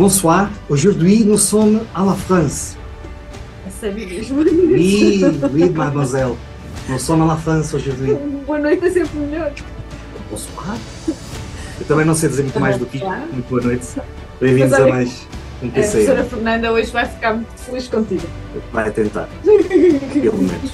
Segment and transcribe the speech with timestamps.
[0.00, 2.74] Bonsoir, aujourd'hui nous sommes à la France.
[3.82, 5.22] Oui,
[5.52, 6.32] oui, mademoiselle.
[6.88, 8.14] Nous sommes à la France aujourd'hui.
[8.46, 9.52] Boa noite é sempre melhor.
[10.30, 10.78] Bonsoir.
[11.06, 12.96] Eu também não sei dizer muito mais do que.
[13.04, 13.88] Muito boa noite.
[14.40, 15.26] Bem-vindos a mais
[15.62, 16.24] um A professora.
[16.24, 18.26] Fernanda hoje vai ficar muito feliz contigo.
[18.72, 20.70] Vai tentar, pelo menos.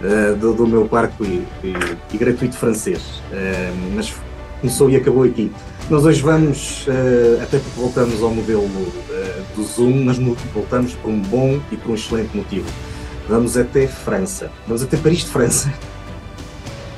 [0.00, 1.74] Uh, do, do meu parco e, e-
[2.14, 3.02] e gratuito francês.
[3.30, 4.14] Uh, mas
[4.62, 5.52] começou e acabou aqui.
[5.90, 10.92] Nós hoje vamos, uh, até porque voltamos ao modelo uh, do Zoom, mas mo- voltamos
[10.94, 12.66] por um bom e por um excelente motivo.
[13.26, 14.50] Vamos até França.
[14.66, 15.72] Vamos até Paris de França.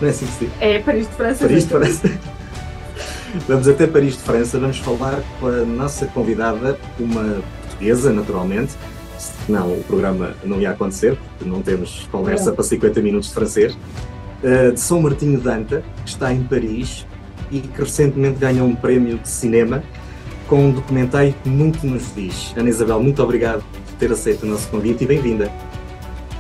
[0.00, 0.52] Não é assim que se diz?
[0.60, 1.46] É Paris de França.
[1.46, 2.10] Paris de França.
[3.46, 8.72] Vamos até Paris de França, vamos falar com a nossa convidada, uma portuguesa, naturalmente.
[9.46, 12.54] Senão o programa não ia acontecer, porque não temos conversa Não.
[12.54, 13.78] para 50 minutos de francês.
[14.42, 17.06] Uh, de São Martinho Danta, que está em Paris
[17.50, 19.82] e que recentemente ganhou um prémio de cinema
[20.46, 22.52] com um documentário que muito nos diz.
[22.56, 25.50] Ana Isabel, muito obrigado por ter aceito o nosso convite e bem-vinda.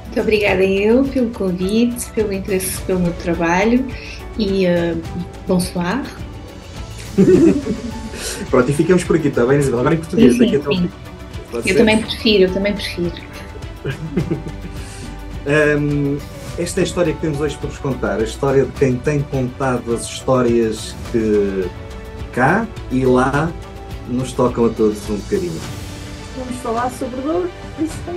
[0.06, 3.86] Muito obrigada eu pelo convite, pelo interesse pelo meu trabalho
[4.36, 5.00] e uh,
[5.46, 6.02] bonsoir.
[8.50, 9.80] Pronto, e ficamos por aqui, está bem, Isabel?
[9.80, 10.90] Agora em português, Sim, daqui sim, até ao sim.
[11.50, 11.78] Pode Eu ser?
[11.78, 13.12] também prefiro, eu também prefiro.
[15.46, 16.18] Hum,
[16.62, 19.22] esta é a história que temos hoje para vos contar, a história de quem tem
[19.22, 21.66] contado as histórias que
[22.32, 23.50] cá e lá
[24.06, 25.60] nos tocam a todos um bocadinho.
[26.36, 27.48] Vamos falar sobre dor.
[27.78, 28.14] Isso tem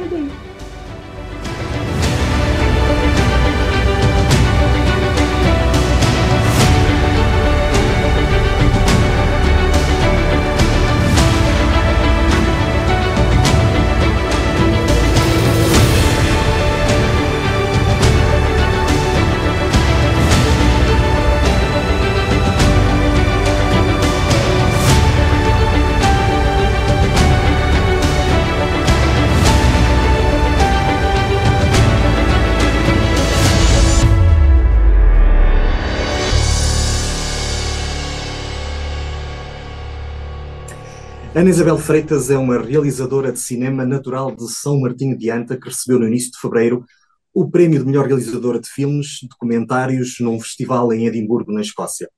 [41.44, 45.68] Ana Isabel Freitas é uma realizadora de cinema natural de São Martinho de Anta que
[45.68, 46.86] recebeu no início de fevereiro
[47.34, 52.09] o prémio de melhor realizadora de filmes documentários num festival em Edimburgo, na Escócia.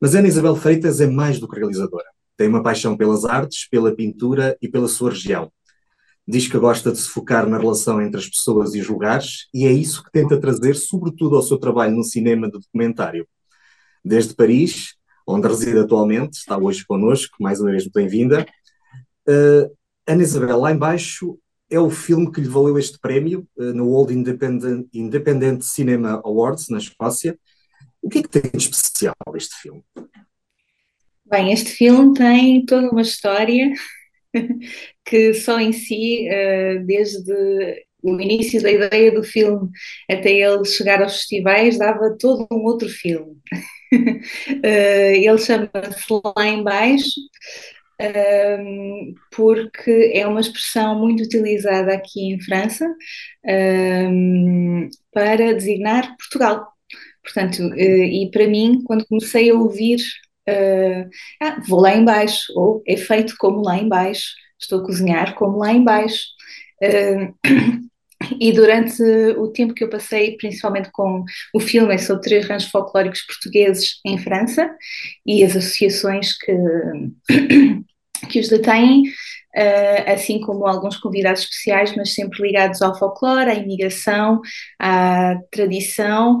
[0.00, 2.04] Mas Ana Isabel Freitas é mais do que realizadora.
[2.36, 5.50] Tem uma paixão pelas artes, pela pintura e pela sua região.
[6.24, 9.66] Diz que gosta de se focar na relação entre as pessoas e os lugares, e
[9.66, 13.26] é isso que tenta trazer, sobretudo ao seu trabalho no cinema de documentário.
[14.04, 14.94] Desde Paris,
[15.26, 18.46] onde reside atualmente, está hoje connosco, mais uma vez bem-vinda.
[19.28, 19.70] Uh,
[20.06, 21.38] Ana Isabel, lá embaixo
[21.70, 26.68] é o filme que lhe valeu este prémio uh, no World Independent, Independent Cinema Awards,
[26.68, 27.38] na Escócia.
[28.02, 29.82] O que é que tem de especial este filme?
[31.24, 33.72] Bem, este filme tem toda uma história
[35.04, 37.32] que só em si, uh, desde
[38.02, 39.70] o início da ideia do filme
[40.10, 43.36] até ele chegar aos festivais, dava todo um outro filme.
[43.92, 47.20] Uh, ele chama-se Lá Embaixo
[48.00, 52.86] um, porque é uma expressão muito utilizada aqui em França
[53.46, 56.66] um, para designar Portugal.
[57.22, 60.00] Portanto, uh, e para mim, quando comecei a ouvir
[60.48, 61.08] uh,
[61.40, 65.72] ah, vou lá embaixo, ou é feito como lá embaixo, estou a cozinhar como lá
[65.72, 66.24] embaixo.
[68.40, 69.02] E durante
[69.36, 71.24] o tempo que eu passei, principalmente com
[71.54, 74.70] o filme, é sobre três ranchos folclóricos portugueses em França
[75.26, 76.52] e as associações que,
[78.28, 83.54] que os detêm, uh, assim como alguns convidados especiais, mas sempre ligados ao folclore, à
[83.54, 84.40] imigração,
[84.78, 86.40] à tradição.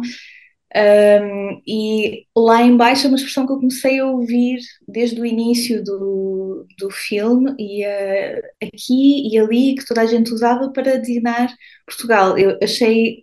[0.74, 5.84] Um, e lá embaixo é uma expressão que eu comecei a ouvir desde o início
[5.84, 11.54] do, do filme e uh, aqui e ali que toda a gente usava para designar
[11.86, 12.38] Portugal.
[12.38, 13.22] Eu achei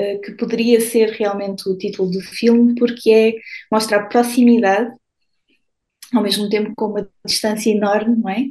[0.00, 3.34] uh, que poderia ser realmente o título do filme porque é
[3.70, 4.90] mostrar proximidade
[6.14, 8.44] ao mesmo tempo com uma distância enorme, não é?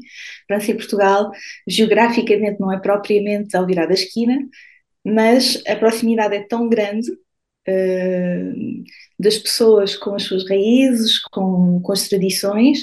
[0.47, 1.31] França e Portugal,
[1.67, 4.39] geograficamente não é propriamente ao virar da esquina,
[5.05, 7.11] mas a proximidade é tão grande
[7.67, 8.83] Uh,
[9.19, 12.79] das pessoas com as suas raízes, com, com as tradições,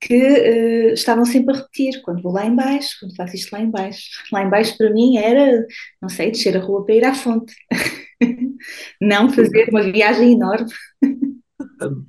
[0.00, 4.02] que uh, estavam sempre a repetir, quando vou lá embaixo, quando faço isto lá embaixo.
[4.32, 5.64] Lá embaixo para mim era,
[6.02, 7.54] não sei, descer a rua para ir à fonte.
[9.00, 10.70] não fazer uma viagem enorme.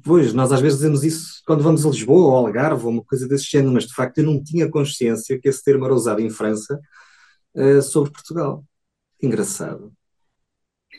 [0.04, 3.28] Pois, nós às vezes dizemos isso quando vamos a Lisboa ou Algarve ou uma coisa
[3.28, 6.30] desse género, mas de facto eu não tinha consciência que esse termo era usado em
[6.30, 6.80] França
[7.56, 8.64] uh, sobre Portugal.
[9.22, 9.92] Engraçado.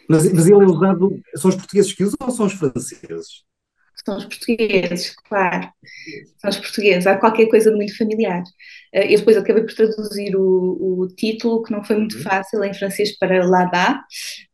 [0.08, 1.20] Mas, mas ele é usado.
[1.36, 3.46] São os portugueses que usam ou são os franceses?
[4.04, 5.68] São os portugueses, claro.
[6.38, 7.06] São os portugueses.
[7.06, 8.42] Há qualquer coisa de muito familiar.
[8.94, 12.22] Uh, eu depois acabei por traduzir o, o título, que não foi muito uhum.
[12.22, 13.96] fácil, em francês para là-bas,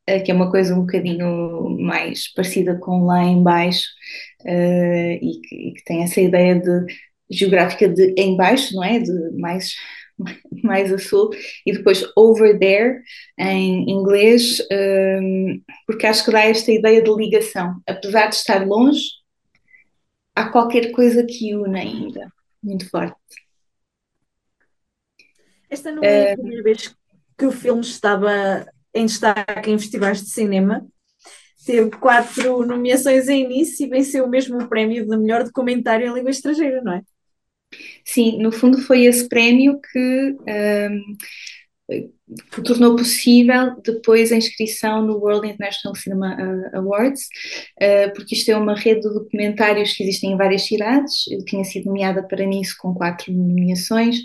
[0.09, 3.85] uh, que é uma coisa um bocadinho mais parecida com lá em baixo,
[4.43, 6.87] uh, e, que, e, que, tem essa ideia de
[7.31, 9.01] geográfica de em baixo, não é?
[9.01, 9.75] De mais
[10.63, 11.31] mais a sul,
[11.67, 13.03] e depois over there
[13.39, 17.81] em inglês, um, porque acho que dá esta ideia de ligação.
[17.87, 19.03] Apesar de estar longe,
[20.35, 22.33] há qualquer coisa que une ainda,
[22.63, 23.17] muito forte.
[25.71, 26.95] Esta não é a primeira vez
[27.39, 30.87] que o filme estava em destaque em festivais de cinema.
[31.65, 36.31] Teve quatro nomeações em início e venceu o mesmo prémio de melhor documentário em língua
[36.31, 37.03] estrangeira, não é?
[38.05, 41.17] Sim, no fundo foi esse prémio que, um,
[42.51, 47.29] que tornou possível depois a inscrição no World International Cinema uh, Awards,
[47.81, 51.27] uh, porque isto é uma rede de documentários que existem em várias cidades.
[51.31, 54.19] Eu tinha sido nomeada para nisso com quatro nomeações: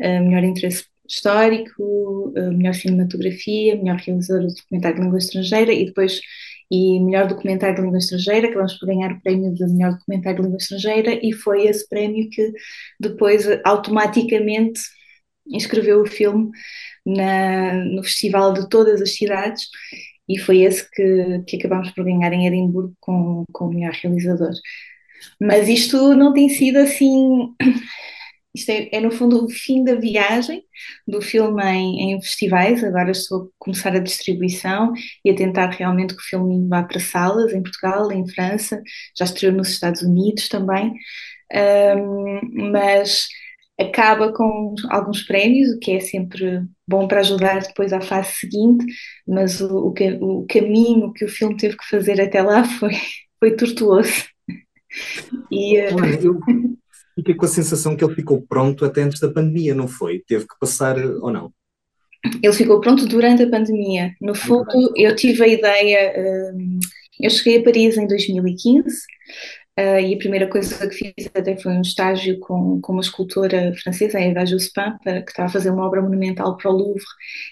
[0.00, 6.22] uh, melhor interesse histórico, melhor cinematografia, melhor realizador de documentário de língua estrangeira e depois
[6.70, 10.38] e melhor documentário de língua estrangeira, que vamos por ganhar o prémio de melhor documentário
[10.38, 12.52] de língua estrangeira, e foi esse prémio que
[13.00, 14.80] depois automaticamente
[15.46, 16.50] inscreveu o filme
[17.04, 19.64] na, no festival de todas as cidades,
[20.28, 24.52] e foi esse que, que acabámos por ganhar em Edimburgo com, com o melhor realizador.
[25.40, 27.54] Mas isto não tem sido assim
[28.54, 30.62] isto é, é, no fundo o fim da viagem
[31.08, 32.84] do filme em, em, festivais.
[32.84, 34.92] Agora estou a começar a distribuição
[35.24, 38.82] e a tentar realmente que o filme vá para salas em Portugal, em França,
[39.18, 40.92] já estreou nos Estados Unidos também.
[41.54, 43.26] Um, mas
[43.80, 48.84] acaba com alguns prémios, o que é sempre bom para ajudar depois à fase seguinte,
[49.26, 52.92] mas o, o, o caminho que o filme teve que fazer até lá foi,
[53.40, 54.26] foi tortuoso.
[55.50, 56.38] E, eu,
[57.14, 60.22] fiquei com a sensação que ele ficou pronto até antes da pandemia, não foi?
[60.26, 61.52] Teve que passar ou não?
[62.42, 64.12] Ele ficou pronto durante a pandemia.
[64.20, 66.52] No fundo, eu tive a ideia.
[66.54, 66.78] Hum,
[67.20, 68.86] eu cheguei a Paris em 2015
[69.78, 73.72] Uh, e a primeira coisa que fiz até foi um estágio com, com uma escultora
[73.82, 77.02] francesa, a Eva Jospin, que estava a fazer uma obra monumental para o Louvre,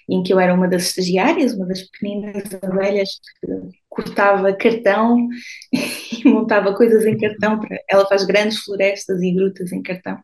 [0.06, 3.08] em que eu era uma das estagiárias, uma das pequeninas abelhas
[3.40, 3.46] que
[3.88, 5.28] cortava cartão
[5.72, 7.58] e montava coisas em cartão.
[7.58, 10.19] Para, ela faz grandes florestas e grutas em cartão.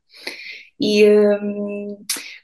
[0.78, 1.96] E um,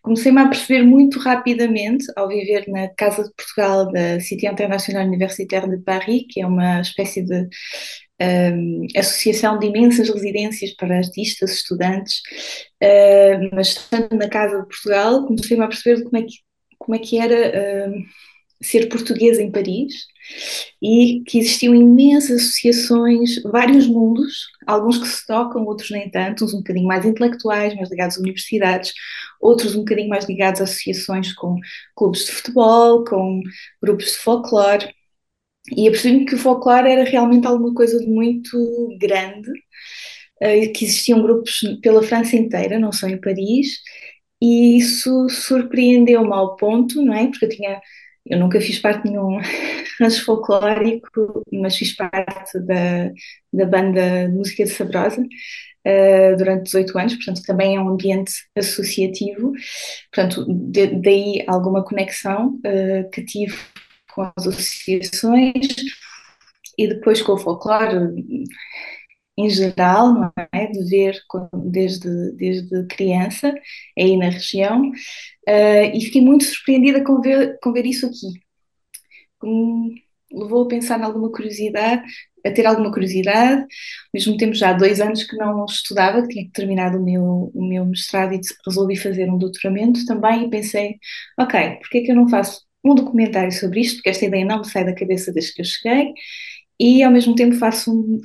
[0.03, 5.69] comecei-me a perceber muito rapidamente, ao viver na Casa de Portugal da Cité Internationale Universitaire
[5.69, 7.47] de Paris, que é uma espécie de
[8.97, 12.19] associação de imensas residências para artistas, estudantes,
[12.83, 16.35] uh, mas estando na Casa de Portugal, comecei-me a perceber como é que,
[16.79, 18.03] como é que era uh,
[18.63, 20.07] ser português em Paris
[20.81, 26.55] e que existiam imensas associações, vários mundos, alguns que se tocam, outros nem tanto, uns
[26.55, 28.93] um bocadinho mais intelectuais, mais ligados a universidades,
[29.41, 31.57] outros um bocadinho mais ligados a associações com
[31.97, 33.41] clubes de futebol, com
[33.83, 34.95] grupos de folclore.
[35.71, 41.23] E apercebi-me que o folclore era realmente alguma coisa de muito grande, uh, que existiam
[41.23, 43.79] grupos pela França inteira, não só em Paris,
[44.43, 47.29] e isso surpreendeu-me ao ponto, não é?
[47.29, 47.81] Porque eu tinha,
[48.27, 49.39] eu nunca fiz parte de nenhum
[50.01, 53.13] rancho folclórico, mas fiz parte da,
[53.53, 55.25] da banda de música de Sabrosa,
[55.85, 59.53] Uh, durante 18 anos, portanto também é um ambiente associativo,
[60.13, 63.57] portanto de, daí alguma conexão uh, que tive
[64.15, 65.67] com as associações
[66.79, 68.15] e depois com o folclore
[69.37, 70.67] em geral, não é?
[70.67, 71.19] De ver
[71.65, 73.55] desde, desde criança,
[73.99, 78.43] aí na região, uh, e fiquei muito surpreendida com ver, com ver isso aqui.
[79.43, 79.95] Um,
[80.33, 82.03] levou a pensar em alguma curiosidade,
[82.45, 83.69] a ter alguma curiosidade, ao
[84.15, 87.65] mesmo tempo já há dois anos que não estudava, que tinha terminado o meu, o
[87.65, 90.99] meu mestrado e resolvi fazer um doutoramento também e pensei,
[91.39, 94.59] ok, porque é que eu não faço um documentário sobre isto, porque esta ideia não
[94.59, 96.13] me sai da cabeça desde que eu cheguei,
[96.81, 98.21] e ao mesmo tempo faço um,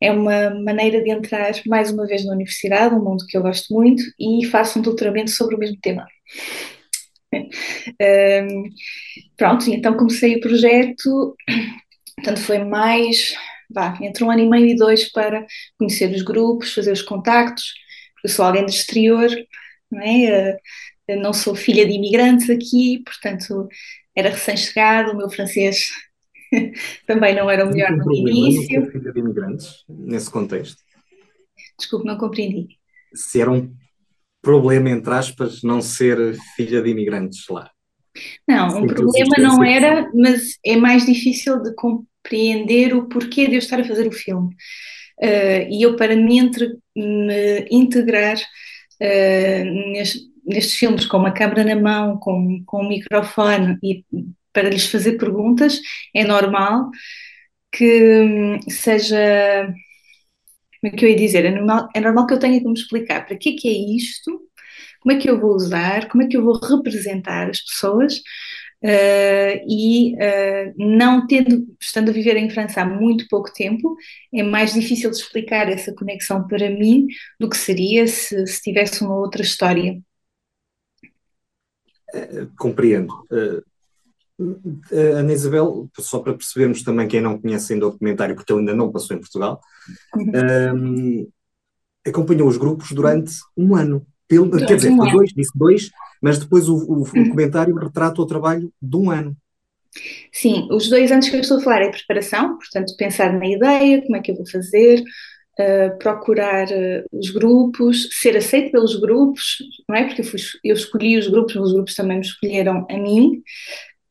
[0.00, 3.72] é uma maneira de entrar mais uma vez na universidade, um mundo que eu gosto
[3.74, 6.06] muito, e faço um doutoramento sobre o mesmo tema.
[7.32, 8.64] um,
[9.36, 11.36] pronto, então comecei o projeto,
[12.16, 13.34] portanto foi mais,
[13.70, 15.46] vá, entre um ano e meio e dois para
[15.78, 17.74] conhecer os grupos, fazer os contactos,
[18.14, 19.28] porque eu sou alguém do exterior,
[19.90, 20.56] não é?
[21.16, 23.68] Não sou filha de imigrantes aqui, portanto
[24.14, 25.88] era recém-chegado, o meu francês
[27.06, 28.80] também não era o melhor no início.
[28.80, 30.78] Não filha de imigrantes nesse contexto?
[31.78, 32.68] Desculpe, não compreendi.
[33.14, 33.72] Se era um
[34.42, 37.70] problema, entre aspas, não ser filha de imigrantes lá.
[38.46, 43.58] Não, um problema não era, mas é mais difícil de compreender o porquê de eu
[43.58, 44.48] estar a fazer o filme.
[45.22, 51.64] uh, e eu para me, entre, me integrar uh, neste, nestes filmes com uma câmera
[51.64, 54.04] na mão, com, com um microfone e
[54.52, 55.80] para lhes fazer perguntas,
[56.14, 56.90] é normal
[57.72, 59.72] que hum, seja.
[60.80, 61.44] Como é que eu ia dizer?
[61.44, 63.96] É normal, é normal que eu tenha que me explicar para que é que é
[63.96, 64.40] isto,
[65.00, 68.20] como é que eu vou usar, como é que eu vou representar as pessoas
[68.82, 73.94] Uh, e uh, não tendo, estando a viver em França há muito pouco tempo,
[74.32, 77.06] é mais difícil de explicar essa conexão para mim
[77.38, 80.00] do que seria se, se tivesse uma outra história.
[82.58, 83.14] Compreendo.
[84.90, 88.74] Ana Isabel, só para percebermos também quem não conhece ainda o documentário, porque ele ainda
[88.74, 89.60] não passou em Portugal,
[90.16, 91.28] uhum.
[92.06, 94.06] acompanhou os grupos durante um ano.
[94.26, 95.90] Pelo, quer dizer, um dois, disse dois,
[96.22, 97.30] mas depois o, o, o uhum.
[97.30, 99.36] comentário retrata o trabalho de um ano.
[100.32, 104.00] Sim, os dois anos que eu estou a falar é preparação, portanto, pensar na ideia,
[104.02, 105.02] como é que eu vou fazer,
[105.58, 110.04] uh, procurar uh, os grupos, ser aceito pelos grupos, não é?
[110.04, 113.42] Porque eu, fui, eu, escolhi os grupos, mas os grupos também me escolheram a mim.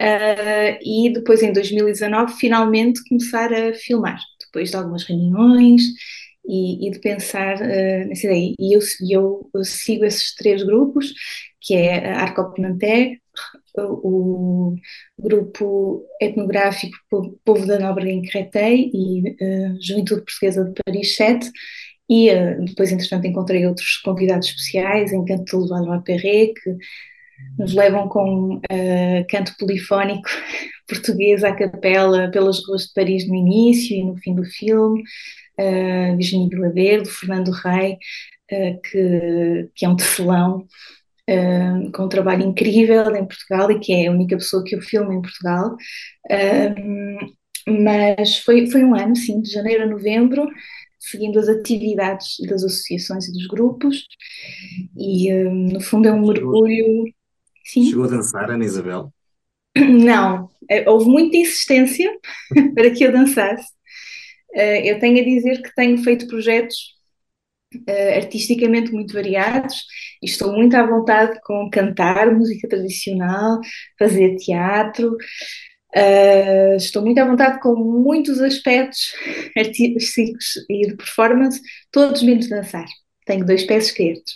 [0.01, 5.83] Uh, e depois, em 2019, finalmente começar a filmar, depois de algumas reuniões
[6.47, 8.53] e, e de pensar nessa ideia.
[8.57, 8.79] E eu,
[9.09, 11.13] eu, eu sigo esses três grupos
[11.61, 13.19] que é a Arcopnanteg,
[13.87, 14.75] o
[15.17, 16.97] grupo etnográfico
[17.43, 21.51] Povo da Nóbrega em Créteil e uh, Juventude Portuguesa de Paris 7
[22.09, 26.75] e uh, depois, entretanto, encontrei outros convidados especiais em Canto de Valois Perret que
[27.57, 30.29] nos levam com uh, canto polifónico
[30.87, 35.01] português à capela pelas ruas de Paris no início e no fim do filme,
[35.59, 37.93] uh, Virginie Vilaverde, Fernando Rey,
[38.51, 40.67] uh, que, que é um tecelão
[41.93, 45.13] com um trabalho incrível em Portugal e que é a única pessoa que eu filmo
[45.13, 45.75] em Portugal.
[47.67, 50.47] mas foi, foi um ano, sim, de janeiro a novembro,
[50.99, 54.05] seguindo as atividades das associações e dos grupos,
[54.97, 57.05] e no fundo é um mergulho.
[57.65, 57.85] Sim.
[57.85, 59.13] Chegou a dançar, Ana Isabel?
[59.77, 62.11] Não, eh, houve muita insistência
[62.73, 63.71] para que eu dançasse.
[64.53, 66.98] Eh, eu tenho a dizer que tenho feito projetos
[67.75, 69.85] uh, artisticamente muito variados
[70.21, 73.59] e estou muito à vontade com cantar música tradicional,
[73.97, 75.15] fazer teatro.
[75.95, 79.13] Uh, estou muito à vontade com muitos aspectos
[79.57, 81.61] artísticos e de performance,
[81.91, 82.85] todos menos dançar.
[83.25, 84.33] Tenho dois pés esquerdos.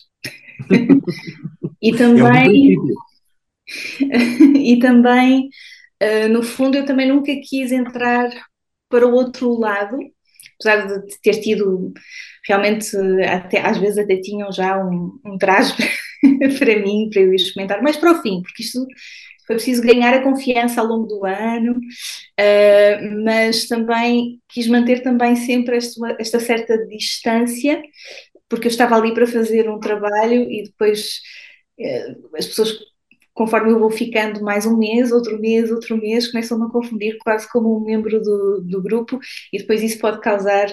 [1.81, 2.75] e também.
[2.75, 3.03] É
[4.57, 5.49] e também,
[6.01, 8.29] uh, no fundo, eu também nunca quis entrar
[8.89, 9.97] para o outro lado,
[10.55, 11.93] apesar de ter tido
[12.45, 15.73] realmente até, às vezes até tinham já um, um traje
[16.59, 18.85] para mim, para eu experimentar, mas para o fim, porque isto
[19.45, 25.35] foi preciso ganhar a confiança ao longo do ano, uh, mas também quis manter também
[25.35, 27.81] sempre esta, esta, certa distância,
[28.47, 31.19] porque eu estava ali para fazer um trabalho e depois
[31.79, 32.77] uh, as pessoas,
[33.33, 37.17] conforme eu vou ficando mais um mês, outro mês, outro mês, começam -me a confundir
[37.19, 39.19] quase como um membro do, do grupo
[39.51, 40.67] e depois isso pode causar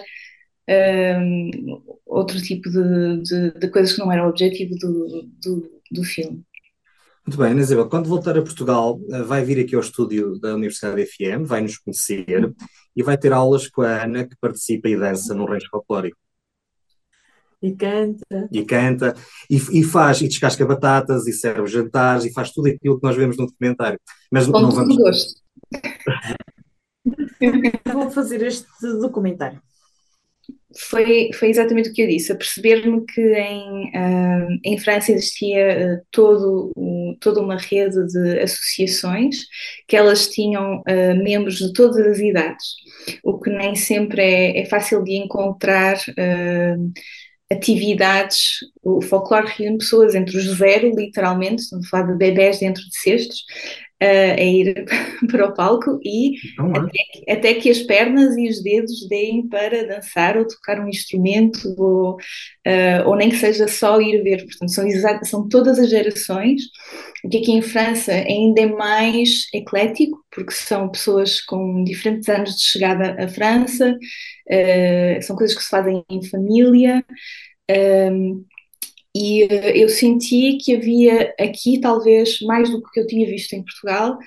[0.68, 6.04] um, outro tipo de, de, de, coisas que não eram o objetivo do, do, do
[6.04, 6.44] filme.
[7.26, 10.54] Muito bem, Ana Isabel, quando voltar a Portugal, eh, vai vir aqui ao estúdio da
[10.54, 12.54] Universidade FM, vai nos conhecer
[12.96, 16.16] e vai ter aulas com a Ana, que participa e dança no Rancho Folclórico.
[17.62, 18.48] E canta.
[18.50, 19.14] E canta,
[19.50, 23.16] e, e, faz, e descasca batatas, e serve jantares, e faz tudo aquilo que nós
[23.16, 24.00] vemos no documentário.
[24.30, 24.96] Mas Com não vamos.
[24.96, 25.40] gosto.
[27.92, 28.66] Vou fazer este
[29.00, 29.60] documentário
[30.76, 35.98] foi, foi exatamente o que eu disse, a perceber-me que em, uh, em França existia
[36.00, 39.36] uh, todo, um, toda uma rede de associações,
[39.88, 42.76] que elas tinham uh, membros de todas as idades,
[43.24, 45.96] o que nem sempre é, é fácil de encontrar
[47.52, 52.82] atividades, o folclore reúne pessoas entre os zero, literalmente, estamos a falar de bebés dentro
[52.82, 53.44] de cestos,
[54.00, 54.86] a ir
[55.30, 59.46] para o palco e então, até, que, até, que as pernas e os dedos deem
[59.46, 64.46] para dançar ou tocar um instrumento ou, uh, ou nem que seja só ir ver.
[64.46, 64.84] Portanto, são,
[65.24, 66.62] são todas as gerações,
[67.24, 72.56] o que aqui em França ainda é mais eclético, porque são pessoas com diferentes anos
[72.56, 77.04] de chegada à França, uh, são coisas que se fazem em família.
[77.70, 78.44] Um,
[79.14, 83.64] e uh, eu senti que havia aqui, talvez mais do que eu tinha visto em
[83.64, 84.18] Portugal,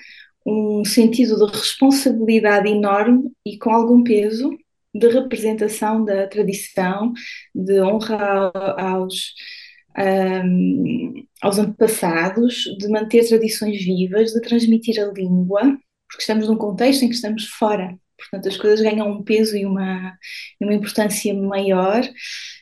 [0.46, 4.50] um sentido de responsabilidade enorme e com algum peso
[4.94, 7.12] de representação da tradição,
[7.54, 9.34] de honra aos,
[9.98, 15.60] um, aos antepassados, de manter tradições vivas, de transmitir a língua,
[16.08, 19.66] porque estamos num contexto em que estamos fora portanto as coisas ganham um peso e
[19.66, 20.16] uma,
[20.60, 22.02] uma importância maior.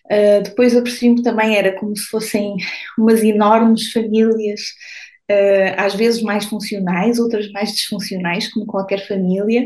[0.07, 2.57] Uh, depois eu percebi que também era como se fossem
[2.99, 4.61] umas enormes famílias,
[5.31, 9.65] uh, às vezes mais funcionais, outras mais disfuncionais, como qualquer família,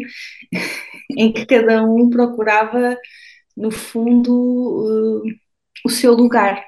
[1.17, 2.97] em que cada um procurava,
[3.57, 5.23] no fundo, uh,
[5.85, 6.65] o seu lugar.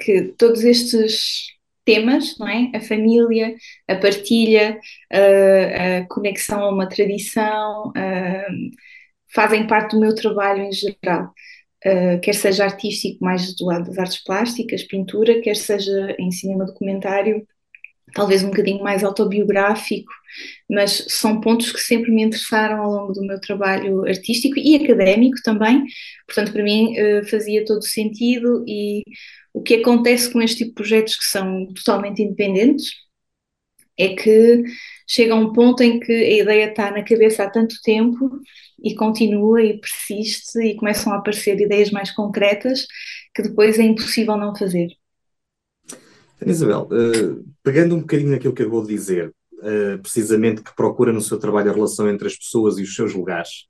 [0.00, 1.48] Que todos estes
[1.84, 2.70] temas, não é?
[2.74, 3.54] A família,
[3.88, 4.78] a partilha,
[5.12, 7.92] a, a conexão a uma tradição,
[9.34, 11.32] fazem parte do meu trabalho em geral.
[11.84, 16.64] Uh, quer seja artístico, mais do lado das artes plásticas, pintura, quer seja em cinema
[16.64, 17.46] documentário,
[18.14, 20.12] talvez um bocadinho mais autobiográfico,
[20.70, 25.36] mas são pontos que sempre me interessaram ao longo do meu trabalho artístico e académico
[25.44, 25.84] também.
[26.26, 29.02] Portanto, para mim uh, fazia todo sentido e
[29.52, 32.92] o que acontece com este tipo de projetos que são totalmente independentes
[33.98, 34.64] é que
[35.06, 38.40] chega a um ponto em que a ideia está na cabeça há tanto tempo
[38.82, 42.86] e continua e persiste e começam a aparecer ideias mais concretas
[43.34, 44.88] que depois é impossível não fazer.
[46.44, 51.12] Ana Isabel, uh, pegando um bocadinho naquilo que eu vou dizer, uh, precisamente que procura
[51.12, 53.66] no seu trabalho a relação entre as pessoas e os seus lugares,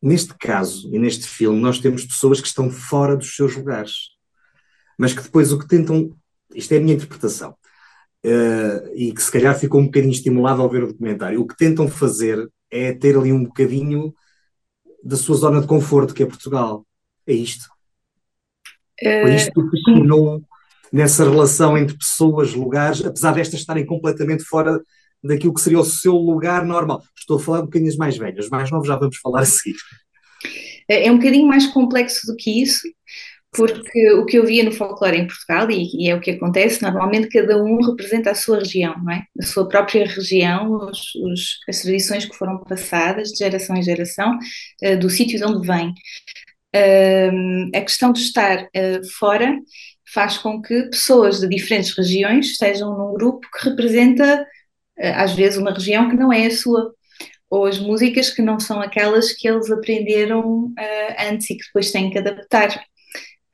[0.00, 4.10] neste caso e neste filme nós temos pessoas que estão fora dos seus lugares
[5.00, 6.14] mas que depois o que tentam,
[6.54, 10.68] isto é a minha interpretação, uh, e que se calhar ficou um bocadinho estimulado ao
[10.68, 14.14] ver o documentário, o que tentam fazer é ter ali um bocadinho
[15.02, 16.86] da sua zona de conforto, que é Portugal.
[17.26, 17.66] É isto.
[19.02, 20.42] Foi isto que funcionou
[20.92, 24.80] nessa relação entre pessoas, lugares, apesar destas estarem completamente fora
[25.22, 27.02] daquilo que seria o seu lugar normal.
[27.18, 29.76] Estou a falar um bocadinho mais velhas, mais novos já vamos falar a seguir.
[30.88, 32.88] É, é um bocadinho mais complexo do que isso,
[33.52, 36.82] porque o que eu via no folclore em Portugal, e, e, é o que acontece,
[36.82, 39.24] normalmente cada um representa a sua região, não é?
[39.40, 44.38] A sua própria região, os, os, as tradições que foram passadas de geração em geração,
[44.84, 45.92] uh, do sítio de onde vem.
[46.74, 49.56] Uh, a questão de estar uh, fora
[50.12, 54.46] faz com que pessoas de diferentes regiões estejam num grupo que representa,
[54.98, 56.92] às vezes, uma região que não é a sua,
[57.48, 60.72] ou as músicas que não são aquelas que eles aprenderam
[61.18, 62.80] antes e que depois têm que adaptar.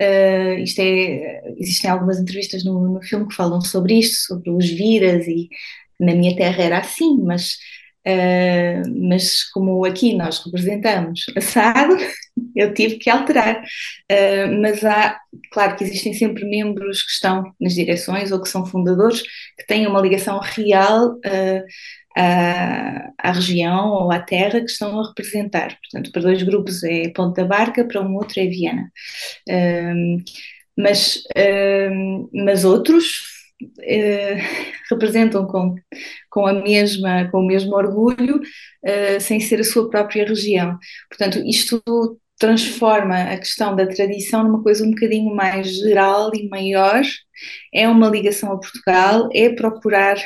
[0.00, 4.68] Uh, isto é, existem algumas entrevistas no, no, filme que falam sobre isto, sobre os
[4.68, 5.48] viras, e
[5.98, 7.54] na minha terra era assim, mas,
[8.06, 11.96] uh, mas como aqui nós representamos assado,
[12.54, 13.62] eu tive que alterar.
[14.10, 15.18] Uh, mas há,
[15.50, 19.86] claro que existem sempre membros que estão nas direções ou que são fundadores que têm
[19.86, 21.18] uma ligação real
[22.16, 25.78] à, à, região ou à terra que estão a representar.
[25.80, 28.90] Portanto, para dois grupos é Ponta da Barca, para um outro é Viana.
[29.48, 30.18] Um,
[30.78, 31.22] mas,
[32.32, 34.36] mas outros uh,
[34.90, 35.74] representam com,
[36.30, 40.78] com, a mesma, com o mesmo orgulho, uh, sem ser a sua própria região.
[41.08, 41.82] Portanto, isto
[42.38, 47.02] transforma a questão da tradição numa coisa um bocadinho mais geral e maior.
[47.72, 50.16] É uma ligação a Portugal, é procurar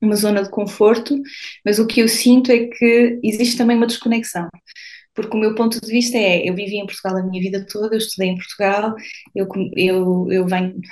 [0.00, 1.20] uma zona de conforto,
[1.64, 4.48] mas o que eu sinto é que existe também uma desconexão.
[5.14, 7.94] Porque o meu ponto de vista é, eu vivi em Portugal a minha vida toda,
[7.94, 8.94] eu estudei em Portugal,
[9.34, 10.88] eu, eu, eu venho de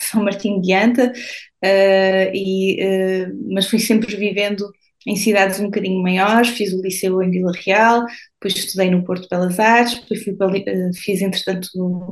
[0.00, 4.66] São Martinho de Anta, uh, e, uh, mas fui sempre vivendo
[5.06, 8.04] em cidades um bocadinho maiores, fiz o liceu em Vila Real,
[8.40, 11.68] depois estudei no Porto Belas Artes, depois fui para, uh, fiz entretanto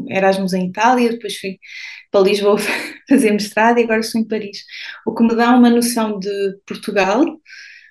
[0.09, 1.59] Erasmus em Itália, depois fui
[2.11, 2.57] para Lisboa
[3.09, 4.65] fazer mestrado e agora estou em Paris.
[5.05, 6.31] O que me dá uma noção de
[6.67, 7.25] Portugal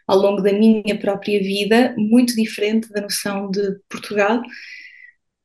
[0.07, 4.41] ao longo da minha própria vida muito diferente da noção de Portugal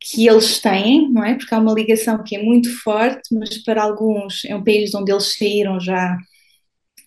[0.01, 1.35] que eles têm, não é?
[1.35, 4.97] Porque há uma ligação que é muito forte, mas para alguns é um país de
[4.97, 6.17] onde eles saíram já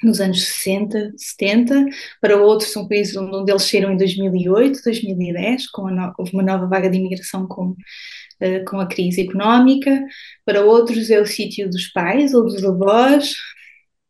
[0.03, 1.85] nos anos 60, 70,
[2.19, 6.67] para outros são países onde eles saíram em 2008, 2010, com no, houve uma nova
[6.67, 7.69] vaga de imigração com
[8.41, 10.03] uh, com a crise económica,
[10.45, 13.33] para outros é o sítio dos pais ou dos avós,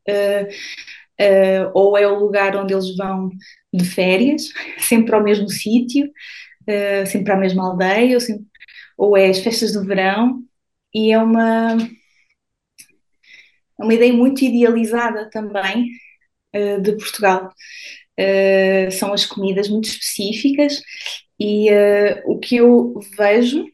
[0.08, 3.30] uh, uh, ou é o lugar onde eles vão
[3.74, 4.50] de férias,
[4.80, 6.10] sempre ao mesmo sítio,
[7.08, 8.46] sempre à mesma aldeia, ou, sempre,
[8.98, 10.42] ou é as festas de verão,
[10.94, 11.76] e é uma,
[13.82, 15.90] é uma ideia muito idealizada também
[16.82, 17.52] de Portugal.
[18.20, 20.82] Uh, são as comidas muito específicas
[21.40, 23.66] e uh, o que eu vejo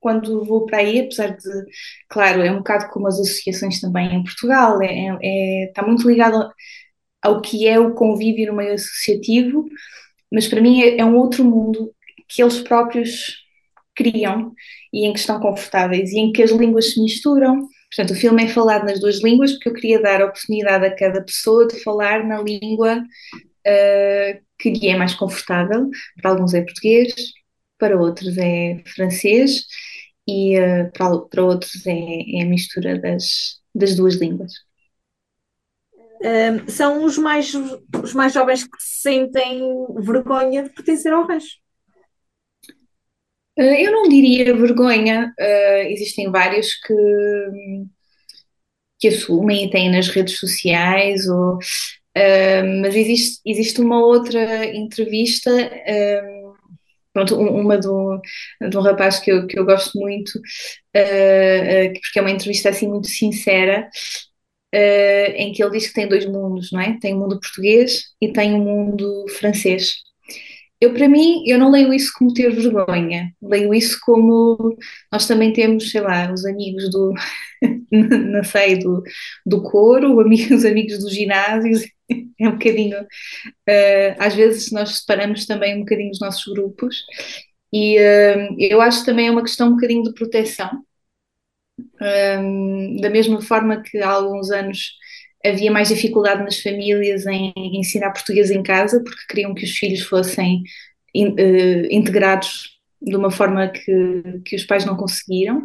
[0.00, 1.48] quando vou para aí, apesar de,
[2.08, 6.50] claro, é um bocado como as associações também em Portugal, é, é, está muito ligado
[7.22, 9.64] ao que é o convívio no meio associativo,
[10.32, 11.92] mas para mim é, é um outro mundo
[12.28, 13.38] que eles próprios
[13.94, 14.52] criam
[14.92, 17.68] e em que estão confortáveis e em que as línguas se misturam.
[17.90, 20.94] Portanto, o filme é falado nas duas línguas porque eu queria dar a oportunidade a
[20.94, 25.88] cada pessoa de falar na língua uh, que lhe é mais confortável.
[26.20, 27.14] Para alguns é português,
[27.78, 29.64] para outros é francês
[30.26, 34.52] e uh, para, para outros é, é a mistura das, das duas línguas.
[36.20, 37.54] Um, são os mais,
[38.02, 39.62] os mais jovens que sentem
[40.00, 41.56] vergonha de pertencer ao rancho.
[43.58, 46.94] Uh, eu não diria vergonha, uh, existem vários que,
[48.98, 55.50] que assumem e têm nas redes sociais, ou, uh, mas existe, existe uma outra entrevista
[57.12, 58.20] pronto, uma do,
[58.68, 62.68] de um rapaz que eu, que eu gosto muito, uh, uh, porque é uma entrevista
[62.70, 63.88] assim muito sincera,
[64.74, 66.98] uh, em que ele diz que tem dois mundos, não é?
[67.00, 70.07] Tem o mundo português e tem o mundo francês.
[70.80, 74.76] Eu, para mim, eu não leio isso como ter vergonha, leio isso como
[75.12, 77.12] nós também temos, sei lá, os amigos do,
[77.90, 79.02] não sei, do,
[79.44, 81.82] do coro, os amigos dos ginásios,
[82.40, 86.96] é um bocadinho, uh, às vezes nós separamos também um bocadinho os nossos grupos.
[87.72, 90.70] E uh, eu acho que também é uma questão um bocadinho de proteção,
[92.00, 94.92] um, da mesma forma que há alguns anos
[95.44, 100.00] havia mais dificuldade nas famílias em ensinar português em casa, porque queriam que os filhos
[100.00, 100.62] fossem
[101.14, 105.58] in, uh, integrados de uma forma que, que os pais não conseguiram.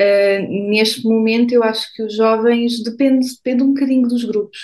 [0.00, 4.58] Uh, neste momento, eu acho que os jovens depende, depende um bocadinho dos grupos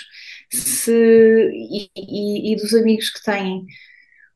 [0.51, 3.65] se, e, e, e dos amigos que têm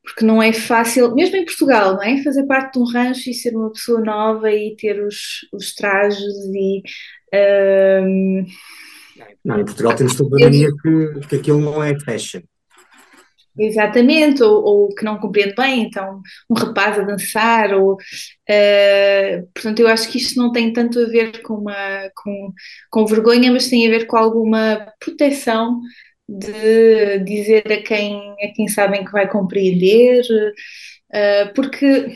[0.06, 2.22] porque não é fácil, mesmo em Portugal, não é?
[2.22, 6.22] Fazer parte de um rancho e ser uma pessoa nova e ter os, os trajes
[6.54, 6.82] e.
[7.34, 8.46] Um...
[9.44, 12.42] Não, em Portugal temos toda a mania que, que aquilo não é fashion.
[13.58, 19.80] Exatamente, ou, ou, que não compreende bem, então um rapaz a dançar, ou uh, portanto
[19.80, 22.52] eu acho que isto não tem tanto a ver com, uma, com,
[22.90, 25.80] com vergonha, mas tem a ver com alguma proteção
[26.28, 30.22] de dizer a quem, a quem sabem que vai compreender,
[31.14, 32.14] uh, porque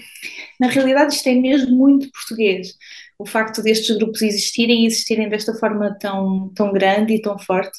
[0.60, 2.74] na realidade isto é mesmo muito português.
[3.20, 7.78] O facto destes grupos existirem e existirem desta forma tão, tão grande e tão forte,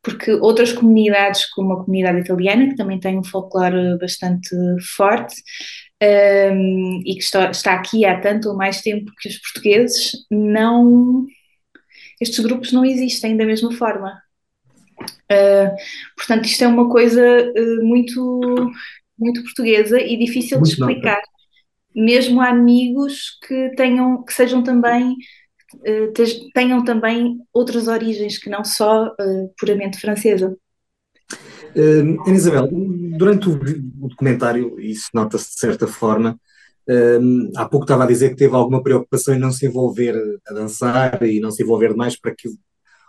[0.00, 4.48] porque outras comunidades, como a comunidade italiana, que também tem um folclore bastante
[4.94, 5.34] forte,
[6.00, 11.26] um, e que está, está aqui há tanto ou mais tempo que os portugueses, não.
[12.20, 14.22] Estes grupos não existem da mesma forma.
[15.00, 15.74] Uh,
[16.16, 18.40] portanto, isto é uma coisa uh, muito,
[19.18, 21.20] muito portuguesa e difícil muito de explicar.
[21.96, 25.16] Mesmo a amigos que tenham, que sejam também
[25.74, 26.12] uh,
[26.54, 29.14] tenham também outras origens que não só
[29.58, 30.56] puramente francesa.
[31.76, 32.68] Uh, Ana Isabel,
[33.18, 36.38] durante o, o documentário, isso nota-se de certa forma,
[36.88, 40.14] uh, há pouco estava a dizer que teve alguma preocupação em não se envolver
[40.48, 42.48] a dançar e não se envolver demais para que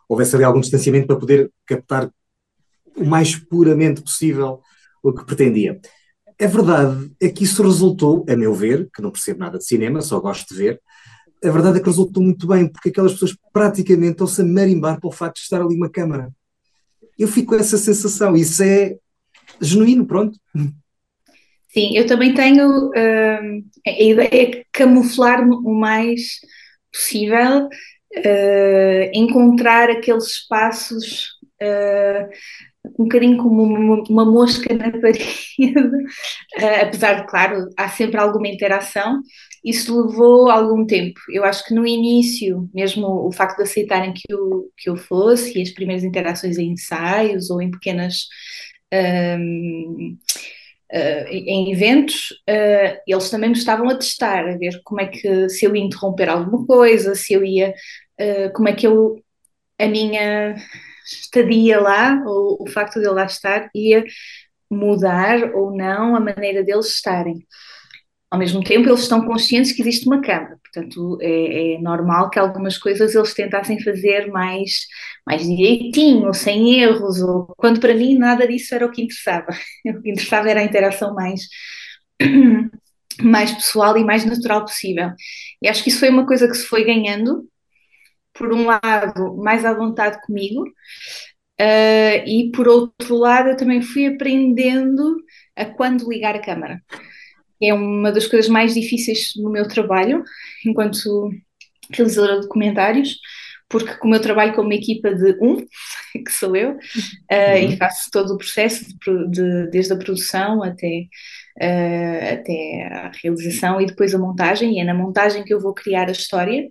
[0.09, 2.09] houvesse ali algum distanciamento para poder captar
[2.97, 4.59] o mais puramente possível
[5.01, 5.79] o que pretendia.
[6.39, 10.01] A verdade é que isso resultou, a meu ver, que não percebo nada de cinema,
[10.01, 10.81] só gosto de ver,
[11.43, 15.07] a verdade é que resultou muito bem, porque aquelas pessoas praticamente estão-se a marimbar para
[15.07, 16.29] o facto de estar ali uma câmara.
[17.17, 18.95] Eu fico com essa sensação, isso é
[19.61, 20.39] genuíno, pronto.
[21.69, 26.39] Sim, eu também tenho uh, a ideia de camuflar o mais
[26.91, 32.29] possível uh, encontrar aqueles espaços uh,
[32.97, 35.23] um bocadinho como uma, uma mosca na parede,
[35.59, 39.21] uh, apesar de, claro, há sempre alguma interação,
[39.63, 41.19] isso levou algum tempo.
[41.29, 45.57] Eu acho que no início, mesmo o facto de aceitarem que eu, que eu fosse,
[45.57, 48.27] e as primeiras interações em ensaios ou em pequenas.
[48.93, 50.17] Um,
[50.89, 55.49] Uh, em eventos, uh, eles também me estavam a testar, a ver como é que,
[55.49, 57.73] se eu ia interromper alguma coisa, se eu ia,
[58.21, 59.21] uh, como é que eu,
[59.77, 60.55] a minha
[61.07, 64.03] estadia lá, ou o facto de eu lá estar, ia
[64.69, 67.45] mudar ou não a maneira deles estarem.
[68.29, 72.37] Ao mesmo tempo, eles estão conscientes que existe uma câmara, portanto, é, é, normal que
[72.37, 74.85] algumas coisas eles tentassem fazer mais,
[75.25, 79.47] mais direitinho, sem erros, ou quando para mim nada disso era o que interessava.
[79.87, 81.47] O que interessava era a interação mais,
[83.21, 85.11] mais pessoal e mais natural possível.
[85.61, 87.47] E acho que isso foi uma coisa que se foi ganhando,
[88.37, 94.07] por um lado, mais à vontade comigo, uh, e por outro lado, eu também fui
[94.07, 95.17] aprendendo
[95.55, 96.81] a quando ligar a câmara
[97.61, 100.23] é uma das coisas mais difíceis no meu trabalho,
[100.65, 101.29] enquanto
[101.91, 103.17] realizadora de documentários,
[103.69, 105.57] porque como eu trabalho com uma equipa de um,
[106.23, 107.71] que sou eu, uh, uhum.
[107.71, 111.07] e faço todo o processo, de, de, desde a produção até,
[111.61, 115.73] uh, até a realização e depois a montagem, e é na montagem que eu vou
[115.73, 116.67] criar a história,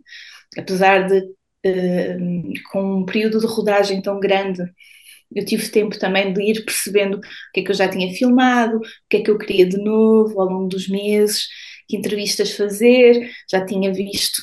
[0.57, 1.21] apesar de,
[2.71, 4.63] com um período de rodagem tão grande,
[5.35, 7.21] eu tive tempo também de ir percebendo o
[7.53, 10.41] que é que eu já tinha filmado, o que é que eu queria de novo
[10.41, 11.47] ao longo dos meses,
[11.89, 14.43] que entrevistas fazer, já tinha visto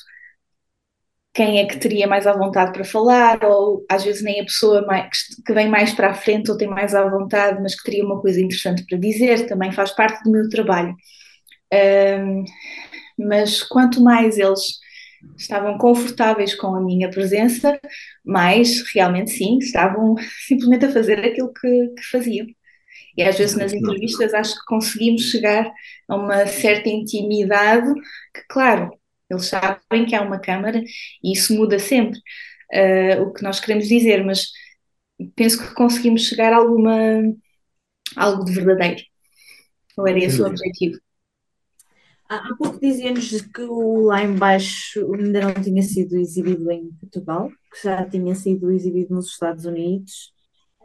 [1.34, 4.86] quem é que teria mais à vontade para falar, ou às vezes nem a pessoa
[4.86, 5.10] mais,
[5.46, 8.22] que vem mais para a frente ou tem mais à vontade, mas que teria uma
[8.22, 10.96] coisa interessante para dizer, também faz parte do meu trabalho.
[11.74, 12.44] Um,
[13.18, 14.80] mas quanto mais eles
[15.38, 17.80] estavam confortáveis com a minha presença,
[18.24, 20.16] mais realmente sim, estavam
[20.48, 22.48] simplesmente a fazer aquilo que, que faziam.
[23.18, 25.72] E às vezes nas entrevistas acho que conseguimos chegar
[26.08, 27.94] a uma certa intimidade
[28.34, 28.92] que, claro,
[29.30, 30.82] eles sabem que há uma câmara
[31.24, 32.20] e isso muda sempre
[32.74, 34.48] uh, o que nós queremos dizer, mas
[35.36, 37.22] penso que conseguimos chegar a alguma
[38.16, 39.02] algo de verdadeiro.
[39.98, 40.98] Ou era esse o objetivo?
[42.30, 47.84] Há pouco dizíamos que o lá embaixo ainda não tinha sido exibido em Portugal, que
[47.84, 50.32] já tinha sido exibido nos Estados Unidos.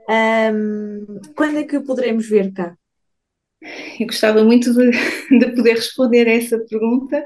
[0.09, 2.77] Um, quando é que o poderemos ver cá?
[3.99, 4.91] Eu gostava muito de,
[5.39, 7.25] de poder responder a essa pergunta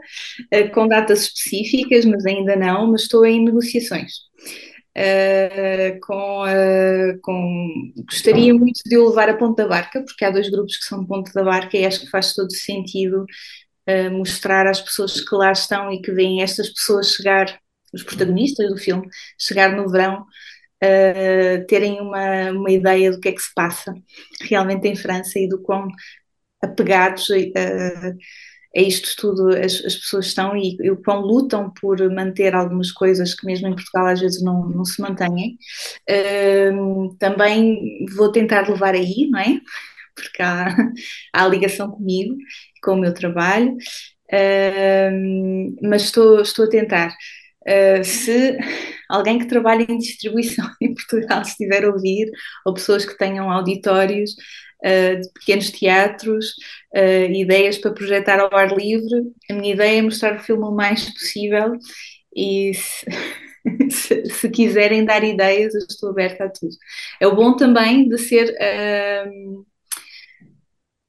[0.55, 4.13] uh, com datas específicas, mas ainda não, mas estou em negociações.
[4.97, 10.31] Uh, com, uh, com, gostaria muito de o levar a Ponta da Barca, porque há
[10.31, 13.25] dois grupos que são de Ponta da Barca e acho que faz todo sentido
[14.11, 17.59] mostrar às pessoas que lá estão e que veem estas pessoas chegar,
[17.93, 19.07] os protagonistas do filme,
[19.39, 20.25] chegar no verão
[20.85, 23.95] Uh, terem uma, uma ideia do que é que se passa
[24.41, 25.87] realmente em França e do quão
[26.61, 28.09] apegados a, a,
[28.77, 32.91] a isto tudo as, as, pessoas estão e, e o quão lutam por manter algumas
[32.91, 35.59] coisas que mesmo em Portugal às vezes não, não se mantêm.
[36.11, 39.61] Uh, também vou tentar levar aí, não é?
[40.15, 40.75] Porque há,
[41.33, 42.37] há ligação comigo,
[42.83, 43.77] com o meu trabalho,
[44.33, 47.15] uh, mas estou, estou a tentar.
[47.63, 48.59] Uh, se
[49.09, 52.31] alguém que trabalha em distribuição em Portugal estiver a ouvir,
[52.67, 54.33] ou pessoas que tenham auditórios
[54.85, 56.55] uh, de pequenos teatros,
[56.95, 60.73] uh, ideias para projetar ao ar livre, a minha ideia é mostrar o filme o
[60.73, 61.77] mais possível
[62.35, 63.07] e se,
[63.91, 66.75] se, se quiserem dar ideias, eu estou aberta a tudo.
[67.21, 68.57] É o bom também de ser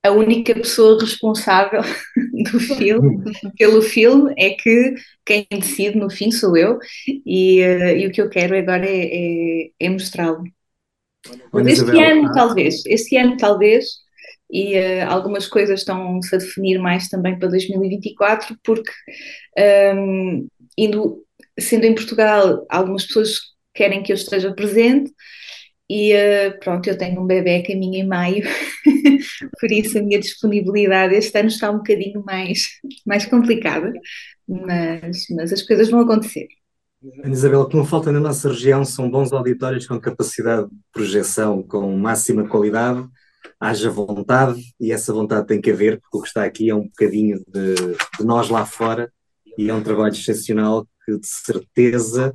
[0.04, 1.82] a única pessoa responsável
[2.52, 3.24] do filme,
[3.58, 6.78] pelo filme, é que quem decide no fim sou eu
[7.26, 10.44] e, uh, e o que eu quero agora é, é, é mostrá-lo.
[11.56, 12.34] Este Isabel, ano, ah.
[12.34, 13.86] talvez, este ano, talvez,
[14.52, 18.92] e uh, algumas coisas estão-se a definir mais também para 2024, porque
[19.96, 21.24] um, indo,
[21.58, 23.39] sendo em Portugal, algumas pessoas
[23.74, 25.13] querem que eu esteja presente,
[25.89, 28.43] e uh, pronto, eu tenho um bebê a caminho em maio,
[29.60, 32.67] por isso a minha disponibilidade este ano está um bocadinho mais,
[33.06, 33.91] mais complicada,
[34.48, 36.48] mas, mas as coisas vão acontecer.
[37.26, 41.62] Isabel, o que não falta na nossa região são bons auditórios com capacidade de projeção
[41.62, 43.06] com máxima qualidade,
[43.60, 46.84] haja vontade, e essa vontade tem que haver, porque o que está aqui é um
[46.84, 47.76] bocadinho de,
[48.17, 49.12] de nós lá fora,
[49.58, 52.34] e é um trabalho excepcional que de certeza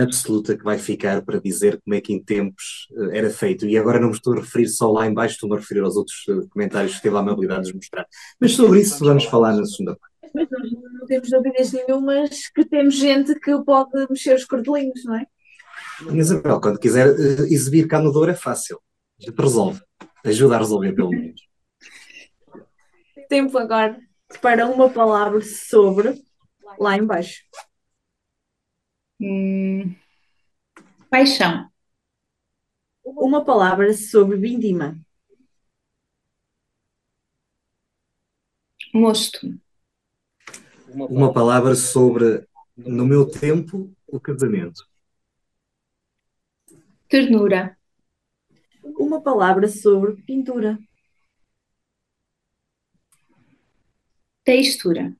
[0.00, 3.66] absoluta que vai ficar para dizer como é que em tempos uh, era feito.
[3.66, 5.96] E agora não me estou a referir só lá em baixo, estou-me a referir aos
[5.96, 8.06] outros uh, comentários que teve a amabilidade de mostrar.
[8.40, 10.32] Mas sobre isso vamos falar na segunda parte.
[10.34, 15.26] Mas não temos dúvidas nenhumas que temos gente que pode mexer os cordelinhos, não é?
[16.14, 18.80] Isabel, quando quiser uh, exibir cá no Douro é fácil.
[19.20, 19.80] A gente resolve.
[20.24, 21.40] Ajuda a resolver, pelo menos.
[23.28, 23.98] Tempo agora
[24.40, 26.22] para uma palavra sobre
[26.78, 27.42] lá embaixo.
[29.24, 29.94] Hum,
[31.08, 31.70] paixão.
[33.04, 35.00] Uma palavra sobre vindima.
[38.92, 39.46] Mosto.
[40.88, 44.88] Uma palavra sobre, no meu tempo, o casamento.
[47.08, 47.78] Ternura.
[48.82, 50.76] Uma palavra sobre pintura.
[54.42, 55.16] Textura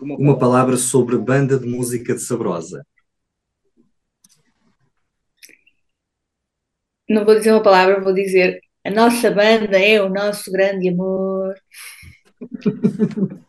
[0.00, 2.86] uma palavra sobre banda de música de Sabrosa.
[7.08, 11.54] Não vou dizer uma palavra, vou dizer a nossa banda é o nosso grande amor.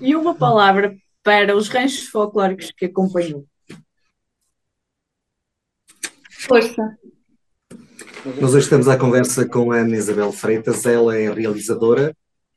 [0.00, 3.44] e uma palavra para os ranchos folclóricos que acompanhou.
[6.30, 6.96] Força.
[8.40, 12.16] Nós hoje estamos à conversa com a Ana Isabel Freitas, ela é realizadora,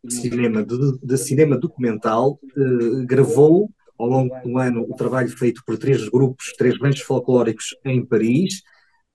[0.10, 5.78] cinema, de, de cinema documental, eh, gravou ao longo do ano o trabalho feito por
[5.78, 8.62] três grupos, três ranchos folclóricos em Paris,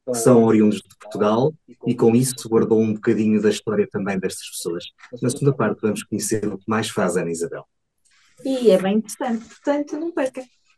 [0.05, 1.55] que são oriundos de Portugal,
[1.87, 4.85] e com isso guardou um bocadinho da história também destas pessoas.
[5.23, 7.65] Na segunda parte vamos conhecer o que mais faz Ana Isabel.
[8.45, 10.43] E é bem interessante, portanto não perca.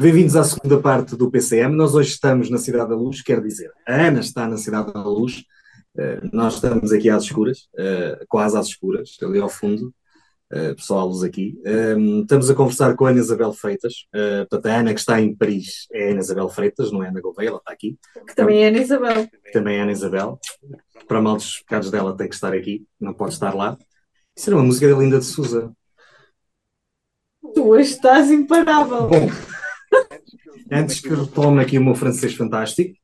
[0.00, 1.76] Bem-vindos à segunda parte do PCM.
[1.76, 5.02] Nós hoje estamos na Cidade da Luz, quer dizer, a Ana está na Cidade da
[5.02, 5.44] Luz.
[5.94, 9.92] Uh, nós estamos aqui às escuras, uh, quase às escuras, ali ao fundo.
[10.50, 11.60] Uh, pessoal, luz aqui.
[11.66, 14.06] Um, estamos a conversar com a Ana Isabel Freitas.
[14.48, 17.10] Portanto, a Ana que está em Paris é a Ana Isabel Freitas, não é a
[17.10, 17.98] Ana Gouveia, ela está aqui.
[18.26, 19.28] Que também é a Ana Isabel.
[19.52, 20.40] Também é a Ana Isabel.
[21.06, 23.76] Para mal dos pecados dela, tem que estar aqui, não pode estar lá.
[24.34, 25.70] Isso era uma música da Linda de Souza.
[27.54, 29.06] Tu hoje estás imparável.
[29.06, 29.28] Bom,
[30.70, 32.94] Antes que retome aqui o meu francês fantástico,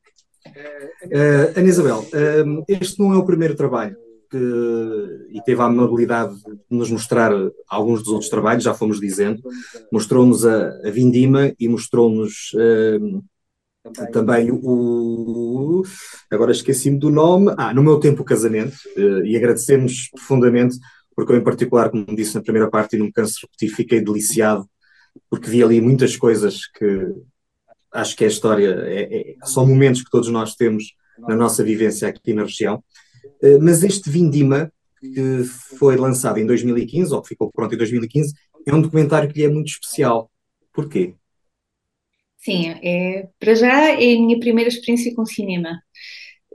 [0.47, 3.97] uh, Ana Isabel, uh, este não é o primeiro trabalho
[4.29, 4.37] que,
[5.31, 7.31] e teve a amabilidade de nos mostrar
[7.67, 9.41] alguns dos outros trabalhos, já fomos dizendo,
[9.91, 13.23] mostrou-nos a, a, Vindima e mostrou-nos uh,
[14.11, 15.83] também o.
[16.31, 17.53] Agora esqueci-me do nome.
[17.57, 18.77] Ah, No Meu Tempo o Casamento,
[19.23, 20.77] e agradecemos profundamente,
[21.15, 23.69] porque eu, em particular, como disse na primeira parte e não me canso de repetir,
[23.75, 24.67] fiquei deliciado,
[25.29, 27.13] porque vi ali muitas coisas que
[27.97, 32.07] acho que a história, é, é, são momentos que todos nós temos na nossa vivência
[32.07, 32.83] aqui na região.
[33.41, 35.43] Uh, mas este Vindima, que
[35.77, 38.33] foi lançado em 2015, ou que ficou pronto em 2015,
[38.67, 40.29] é um documentário que lhe é muito especial.
[40.71, 41.15] Porquê?
[42.37, 45.81] Sim, é, para já é a minha primeira experiência com cinema.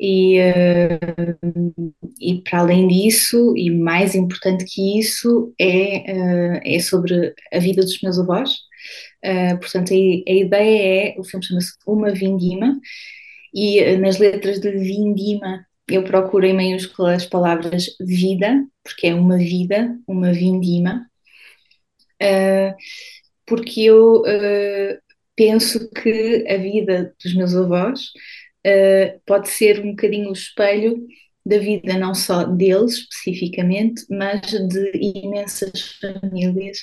[0.04, 7.32] E, uh, e para além disso, e mais importante que isso, é, uh, é sobre
[7.52, 8.50] a vida dos meus avós.
[9.24, 12.80] Uh, portanto, a, a, ideia é: o filme chama-se Uma Vindima,
[13.54, 19.38] e nas letras de Vindima eu procuro em maiúsculas as palavras vida, porque é uma
[19.38, 21.06] vida, uma vindima,
[23.46, 24.22] porque eu
[25.36, 28.00] penso que a vida dos meus avós
[29.26, 31.06] pode ser um bocadinho o espelho
[31.44, 36.78] da vida não só deles especificamente, mas de imensas famílias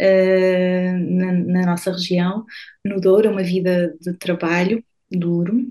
[0.00, 2.44] uh, na, na, nossa região,
[2.84, 5.64] no Douro, uma vida de trabalho duro,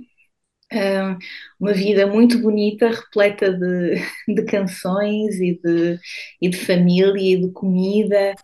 [1.60, 3.96] uma vida muito bonita, repleta de,
[4.36, 6.00] de canções e de,
[6.42, 8.36] e de família e de comida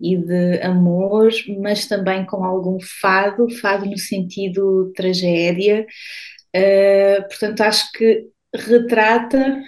[0.00, 5.86] e de amor, mas também com algum fado, fado no sentido tragédia.
[6.54, 9.62] Uh, portanto, acho que retrata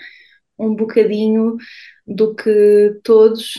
[0.59, 1.57] um bocadinho
[2.07, 3.55] do que todos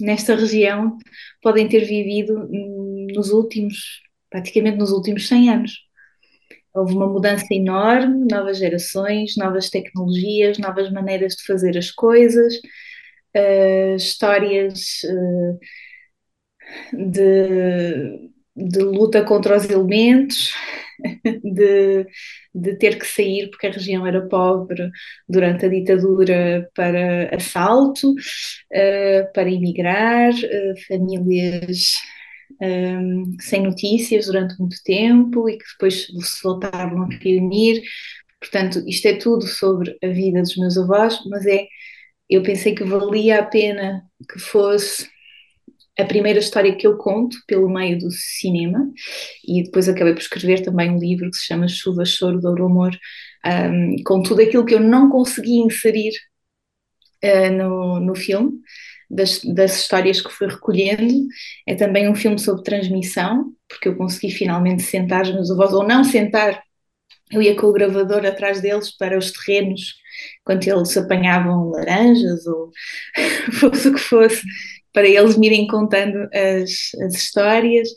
[0.00, 0.96] nesta região
[1.42, 2.48] podem ter vivido
[3.14, 5.89] nos últimos, praticamente nos últimos 100 anos.
[6.74, 12.54] Houve uma mudança enorme, novas gerações, novas tecnologias, novas maneiras de fazer as coisas,
[13.36, 15.58] uh, histórias uh,
[16.92, 20.52] de, de luta contra os elementos,
[21.42, 22.06] de,
[22.54, 24.90] de ter que sair porque a região era pobre
[25.28, 30.32] durante a ditadura para assalto, uh, para emigrar,
[30.86, 31.96] famílias
[32.60, 37.82] um, sem notícias durante muito tempo e que depois se voltavam a reunir.
[38.40, 41.66] Portanto, isto é tudo sobre a vida dos meus avós, mas é,
[42.28, 45.08] eu pensei que valia a pena que fosse
[45.98, 48.90] a primeira história que eu conto pelo meio do cinema
[49.46, 52.96] e depois acabei por escrever também um livro que se chama Chuva, Choro, Douro, Amor,
[53.44, 56.12] um, com tudo aquilo que eu não consegui inserir
[57.24, 58.52] uh, no, no filme,
[59.10, 61.26] das, das histórias que fui recolhendo.
[61.66, 65.86] É também um filme sobre transmissão, porque eu consegui finalmente sentar os meus avós, ou
[65.86, 66.62] não sentar,
[67.32, 69.94] eu ia com o gravador atrás deles para os terrenos,
[70.44, 72.70] quando eles apanhavam laranjas ou
[73.58, 74.42] fosse o que fosse,
[74.92, 77.88] para eles me irem contando as, as histórias.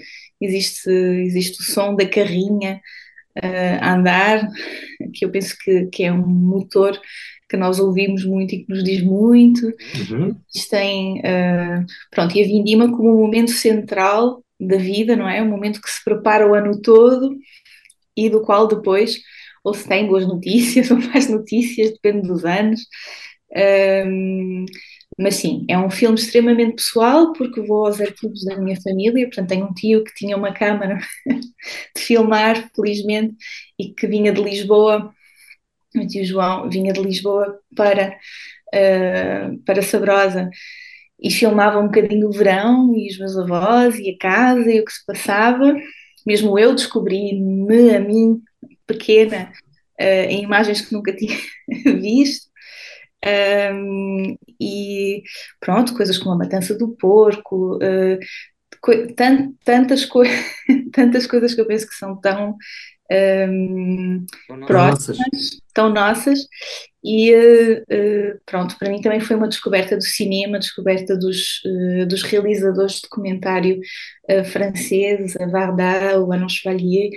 [0.41, 2.81] Existe, existe o som da carrinha
[3.37, 4.47] uh, a andar,
[5.13, 6.99] que eu penso que, que é um motor
[7.53, 9.67] que nós ouvimos muito e que nos diz muito.
[9.67, 10.35] Uhum.
[10.71, 15.39] Tem, uh, pronto, e a vindima como um momento central da vida, não é?
[15.39, 17.37] Um momento que se prepara o ano todo
[18.17, 19.19] e do qual depois
[19.63, 22.81] ou se tem boas notícias ou mais notícias, depende dos anos.
[23.55, 24.65] Um,
[25.19, 29.49] mas sim, é um filme extremamente pessoal, porque vou aos arquivos da minha família, portanto
[29.49, 30.97] tenho um tio que tinha uma câmara
[31.95, 33.35] de filmar, felizmente,
[33.77, 35.13] e que vinha de Lisboa,
[35.95, 38.17] o tio João vinha de Lisboa para,
[38.73, 40.49] uh, para Sabrosa
[41.19, 44.85] e filmava um bocadinho o verão e os meus avós e a casa e o
[44.85, 45.75] que se passava.
[46.25, 48.41] Mesmo eu descobri-me a mim,
[48.85, 49.51] pequena,
[49.99, 51.37] uh, em imagens que nunca tinha
[51.99, 52.51] visto.
[53.25, 55.23] Um, e
[55.59, 58.19] pronto, coisas como a matança do porco, uh,
[58.81, 60.23] co tant, tantas, co
[60.91, 62.57] tantas coisas que eu penso que são tão
[63.13, 64.25] um,
[64.65, 65.61] próximas, nossas.
[65.73, 66.39] tão nossas,
[67.03, 72.23] e uh, pronto, para mim também foi uma descoberta do cinema, descoberta dos, uh, dos
[72.23, 73.79] realizadores de documentário
[74.29, 77.09] uh, franceses, a Varda, o Alain Chevalier,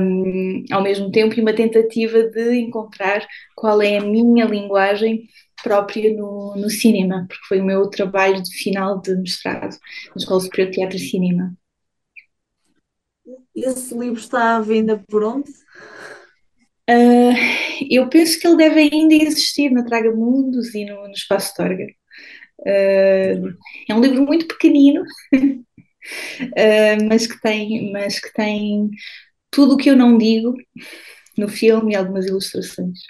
[0.00, 5.28] um, ao mesmo tempo, e uma tentativa de encontrar qual é a minha linguagem
[5.62, 9.76] própria no, no cinema, porque foi o meu trabalho de final de mestrado
[10.08, 11.57] na Escola Superior de Teatro e Cinema.
[13.64, 15.50] Esse livro está à venda por onde?
[16.88, 17.34] Uh,
[17.90, 21.86] eu penso que ele deve ainda existir na Traga Mundos e no, no Espaço Torga.
[22.60, 23.54] Uh,
[23.88, 25.64] é um livro muito pequenino, uh,
[27.08, 28.90] mas, que tem, mas que tem
[29.50, 30.54] tudo o que eu não digo
[31.36, 33.00] no filme e algumas ilustrações.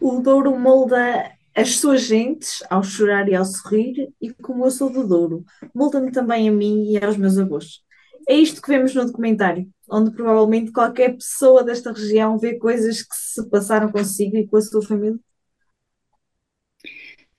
[0.00, 4.90] O Douro molda as suas gentes ao chorar e ao sorrir, e como eu sou
[4.90, 7.82] do Douro, molda-me também a mim e aos meus avós.
[8.30, 13.16] É isto que vemos no documentário, onde provavelmente qualquer pessoa desta região vê coisas que
[13.16, 15.18] se passaram consigo e com a sua família.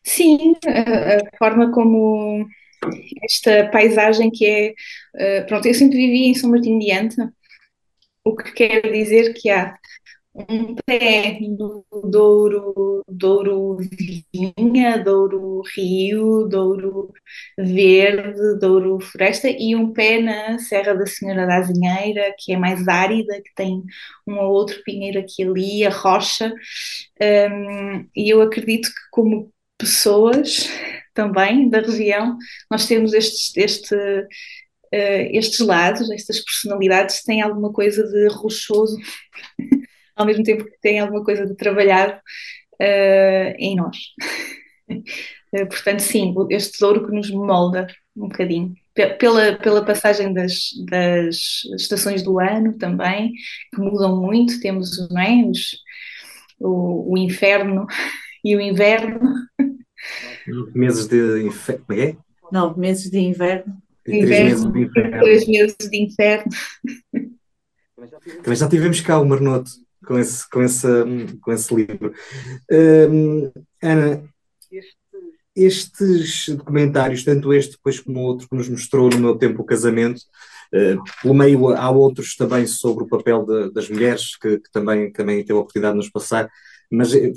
[0.04, 2.46] Sim, a, forma como
[3.24, 4.74] esta paisagem que é.
[5.16, 7.34] Uh, pronto, eu sempre vivi em São Martinho de Anta,
[8.26, 9.78] o que quer dizer que há
[10.34, 13.78] um do Douro, Douro
[14.34, 17.12] Vinha, Douro Rio, Douro
[17.58, 22.88] Verde, Douro Floresta e um pé na Serra da Senhora da Azinheira, que é mais
[22.88, 23.84] árida, que tem
[24.28, 26.54] um ou outro pinheiro aqui ali, a rocha.
[27.22, 30.70] Um, e eu acredito que como pessoas
[31.14, 32.38] também da região,
[32.70, 34.28] nós temos estes, este, uh,
[34.94, 38.96] estes lados, estas personalidades têm alguma coisa de rochoso
[40.22, 43.98] ao mesmo tempo que tem alguma coisa de trabalhado uh, em nós.
[44.90, 48.74] uh, portanto, sim, este tesouro que nos molda um bocadinho.
[49.18, 53.32] Pela, pela passagem das, das estações do ano também,
[53.74, 55.78] que mudam muito, temos não é, os,
[56.60, 57.88] o, o inferno
[58.44, 59.20] e o inverno.
[60.74, 61.86] Meses de inferno.
[61.92, 62.16] É?
[62.52, 63.78] Não, meses de inverno.
[64.04, 65.20] Três meses de inferno.
[65.20, 66.52] Três meses de inferno.
[68.44, 69.72] Também já tivemos cá o Marnoto
[70.06, 70.88] com esse, com esse,
[71.42, 72.14] com esse livro.
[72.72, 74.24] Um, Ana,
[75.56, 79.66] estes documentários, tanto este depois como o outro que nos mostrou no meu tempo o
[79.66, 80.22] casamento,
[80.74, 85.12] uh, pelo meio há outros também sobre o papel de, das mulheres, que, que, também,
[85.12, 86.50] também teve a oportunidade de nos passar,
[86.92, 87.32] mas, eh,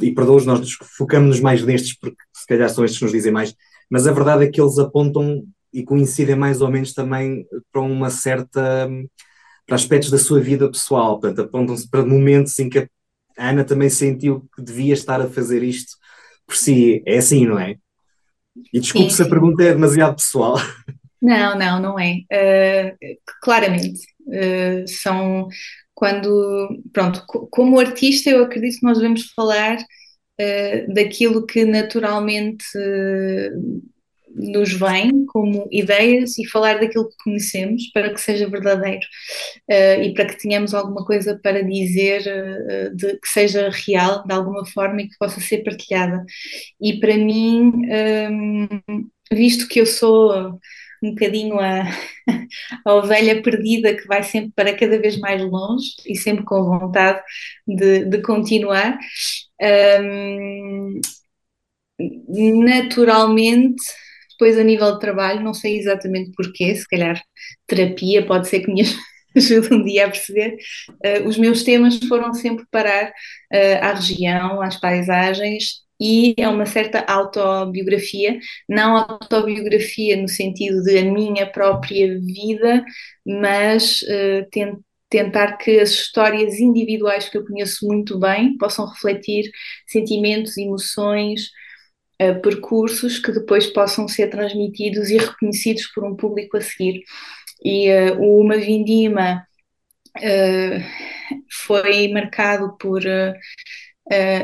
[0.00, 3.54] e perdoa-os, nós focamos-nos mais nestes, porque se calhar são estes que nos dizem mais,
[3.90, 5.42] mas a verdade é que eles apontam
[5.72, 8.88] e coincidem mais ou menos também para uma certa
[9.70, 12.88] para aspectos da sua vida pessoal, portanto, apontam-se para momentos em que a
[13.38, 15.92] Ana também sentiu que devia estar a fazer isto
[16.44, 17.04] por si.
[17.06, 17.76] É assim, não é?
[18.72, 20.56] E desculpe sim, se a pergunta é demasiado pessoal.
[21.22, 22.22] Não, não, não é.
[22.32, 22.96] Uh,
[23.40, 24.00] claramente.
[24.26, 25.46] Uh, são
[25.94, 32.64] quando, pronto, como artista, eu acredito que nós devemos falar uh, daquilo que naturalmente
[34.34, 39.04] nos vem como ideias e falar daquilo que conhecemos para que seja verdadeiro
[39.70, 44.32] uh, e para que tenhamos alguma coisa para dizer uh, de, que seja real de
[44.32, 46.24] alguma forma e que possa ser partilhada.
[46.80, 50.58] E para mim, um, ehm, visto que eu sou
[51.02, 51.84] um bocadinho a,
[52.84, 57.22] a ovelha perdida que vai sempre para cada vez mais longe e sempre com vontade
[57.66, 58.98] de, de continuar.
[59.60, 61.00] Um, ehm,
[62.64, 63.82] naturalmente
[64.40, 67.22] depois, a nível de trabalho, não sei exatamente porquê, se calhar
[67.66, 68.80] terapia pode ser que me
[69.36, 70.56] ajude um dia a perceber.
[71.04, 76.64] Uh, os meus temas foram sempre parar uh, à região, às paisagens e é uma
[76.64, 82.82] certa autobiografia, não autobiografia no sentido de a minha própria vida,
[83.26, 84.48] mas uh,
[85.10, 89.50] tentar que as histórias individuais que eu conheço muito bem possam refletir
[89.86, 91.50] sentimentos, emoções,
[92.20, 97.02] uh, percursos que depois possam ser transmitidos e reconhecidos por um público a seguir.
[97.64, 99.46] E uh, o Uma Vindima
[100.18, 100.84] uh,
[101.66, 103.02] foi marcado por,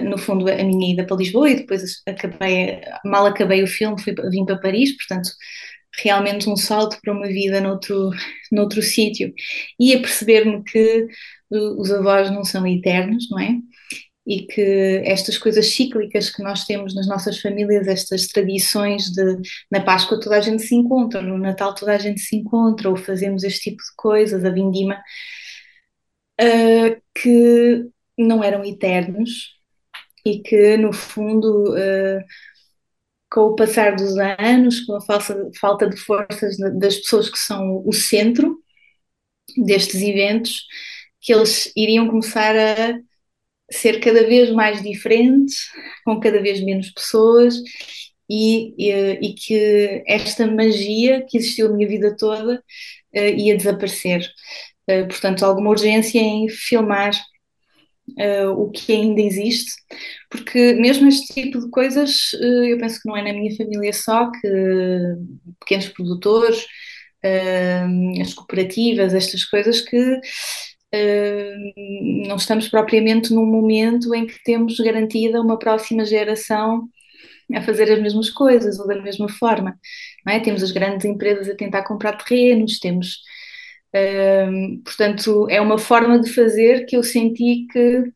[0.03, 4.15] no fundo, a minha ida para Lisboa e depois acabei, mal acabei o filme, fui,
[4.31, 5.31] vim para Paris, portanto
[5.99, 8.11] realmente um salto para uma vida noutro,
[8.53, 9.33] noutro sítio
[9.81, 11.07] e a perceber-me que
[11.51, 13.57] os avós não são eternos, não é?
[14.27, 19.39] E que estas coisas cíclicas que nós temos nas nossas famílias, estas tradições de
[19.71, 22.97] na Páscoa toda a gente se encontra, no Natal toda a gente se encontra, ou
[22.97, 25.01] fazemos este tipo de coisas, a vindima.
[26.41, 27.87] uh, que
[28.19, 29.55] não eram eternos
[30.25, 32.25] e que, no fundo, uh,
[33.31, 37.83] com o passar dos anos, com a falsa, falta de forças das pessoas que são
[37.87, 38.59] o centro
[39.57, 40.65] destes eventos,
[41.21, 42.99] que eles iriam começar a
[43.71, 45.57] ser cada vez mais diferentes,
[46.05, 47.57] com cada vez menos pessoas,
[48.29, 48.91] e, e,
[49.23, 52.57] e que esta magia que existiu a minha vida toda
[53.15, 54.29] uh, ia desaparecer.
[54.89, 57.13] Uh, portanto, alguma urgência em filmar
[58.19, 59.73] uh, o que ainda existe,
[60.31, 64.31] porque mesmo este tipo de coisas, eu penso que não é na minha família só,
[64.31, 64.49] que
[65.61, 66.67] pequenos produtores,
[68.23, 70.21] as cooperativas, estas coisas que
[72.27, 76.89] não estamos propriamente num momento em que temos garantida uma próxima geração
[77.55, 79.79] a fazer as mesmas coisas ou da mesma forma.
[80.29, 80.41] É?
[80.41, 83.19] Temos as grandes empresas a tentar comprar terrenos, temos
[84.85, 88.13] portanto, é uma forma de fazer que eu senti que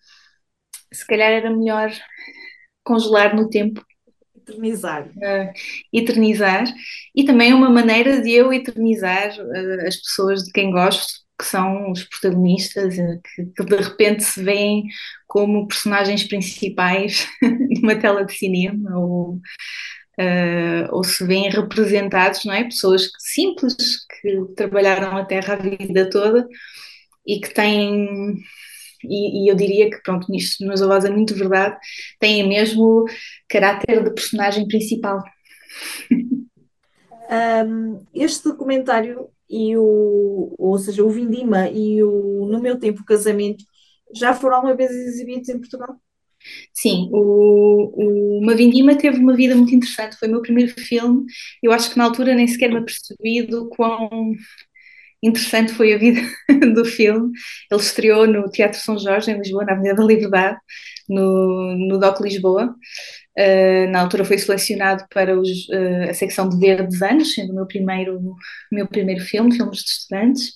[0.92, 1.90] se calhar era melhor
[2.82, 3.84] congelar no tempo.
[4.36, 5.08] Eternizar.
[5.08, 5.52] Uh,
[5.92, 6.64] eternizar.
[7.14, 11.46] E também é uma maneira de eu eternizar uh, as pessoas de quem gosto, que
[11.46, 14.84] são os protagonistas, uh, que, que, de repente se veem
[15.26, 17.26] como personagens principais
[17.80, 19.40] numa tela de cinema ou
[20.20, 22.64] uh, ou se veem representados, não é?
[22.64, 23.74] Pessoas simples
[24.20, 26.46] que trabalharam a terra a vida toda
[27.26, 28.34] e que têm,
[29.04, 31.76] e, e eu diria que, pronto, nisto nos avós é muito verdade,
[32.18, 33.04] têm mesmo
[33.48, 35.22] caráter de personagem principal.
[37.30, 43.64] Um, este documentário e o, ou seja, o Vindima e o No Meu Tempo Casamento
[44.14, 45.96] já foram alguma vez exibidos em Portugal?
[46.72, 51.24] Sim, o, o Uma Vindima teve uma vida muito interessante, foi o meu primeiro filme.
[51.62, 54.08] Eu acho que na altura nem sequer me apercebi do quão
[55.22, 56.20] interessante foi a vida
[56.74, 57.32] do filme.
[57.70, 60.58] Ele estreou no Teatro São Jorge, em Lisboa, na Avenida da Liberdade,
[61.08, 62.74] no, no DOC Lisboa.
[63.38, 67.54] Uh, na altura foi selecionado para os, uh, a secção de Verdes Anos, sendo o
[67.54, 68.20] meu primeiro,
[68.70, 70.52] meu primeiro filme, filmes de estudantes.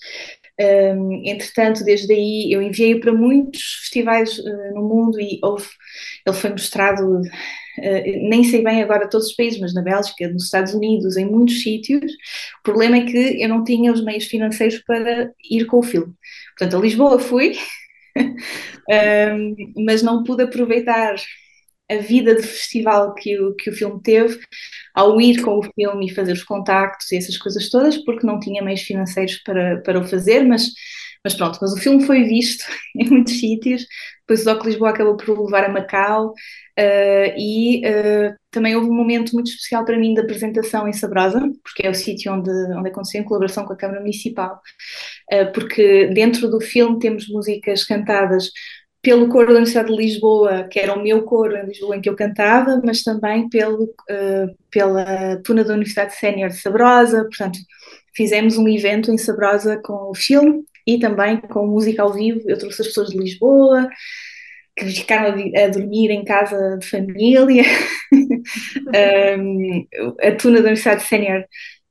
[0.60, 5.66] Um, entretanto, desde aí eu enviei-o para muitos festivais uh, no mundo e houve,
[6.26, 7.20] ele foi mostrado,
[7.78, 11.24] uh, nem sei bem agora todos os países, mas na Bélgica, nos Estados Unidos, em
[11.24, 12.12] muitos sítios.
[12.60, 16.12] O problema é que eu não tinha os meios financeiros para ir com o filme.
[16.56, 17.56] Portanto, a Lisboa fui,
[18.16, 21.16] um, mas não pude aproveitar
[21.90, 24.40] a vida de festival que o, que o filme teve
[24.94, 28.40] ao ir com o filme e fazer os contactos e essas coisas todas, porque não
[28.40, 30.68] tinha meios financeiros para, para o fazer, mas,
[31.24, 32.64] mas pronto, mas o filme foi visto
[32.94, 33.86] em muitos sítios,
[34.20, 38.94] depois o Doc Lisboa acabou por levar a Macau uh, e uh, também houve um
[38.94, 42.88] momento muito especial para mim da apresentação em Sabrosa, porque é o sítio onde, onde
[42.90, 44.60] aconteceu em colaboração com a Câmara Municipal,
[45.32, 48.50] uh, porque dentro do filme temos músicas cantadas
[49.00, 52.08] pelo coro da Universidade de Lisboa, que era o meu coro em Lisboa em que
[52.08, 57.58] eu cantava, mas também pelo, uh, pela tuna da Universidade Sénior de Sabrosa, portanto,
[58.14, 62.58] fizemos um evento em Sabrosa com o filme e também com música ao vivo, eu
[62.58, 63.88] trouxe as pessoas de Lisboa,
[64.76, 67.62] que ficaram a, dormir em casa de família,
[69.38, 69.86] um,
[70.20, 71.44] a tuna da Universidade Sénior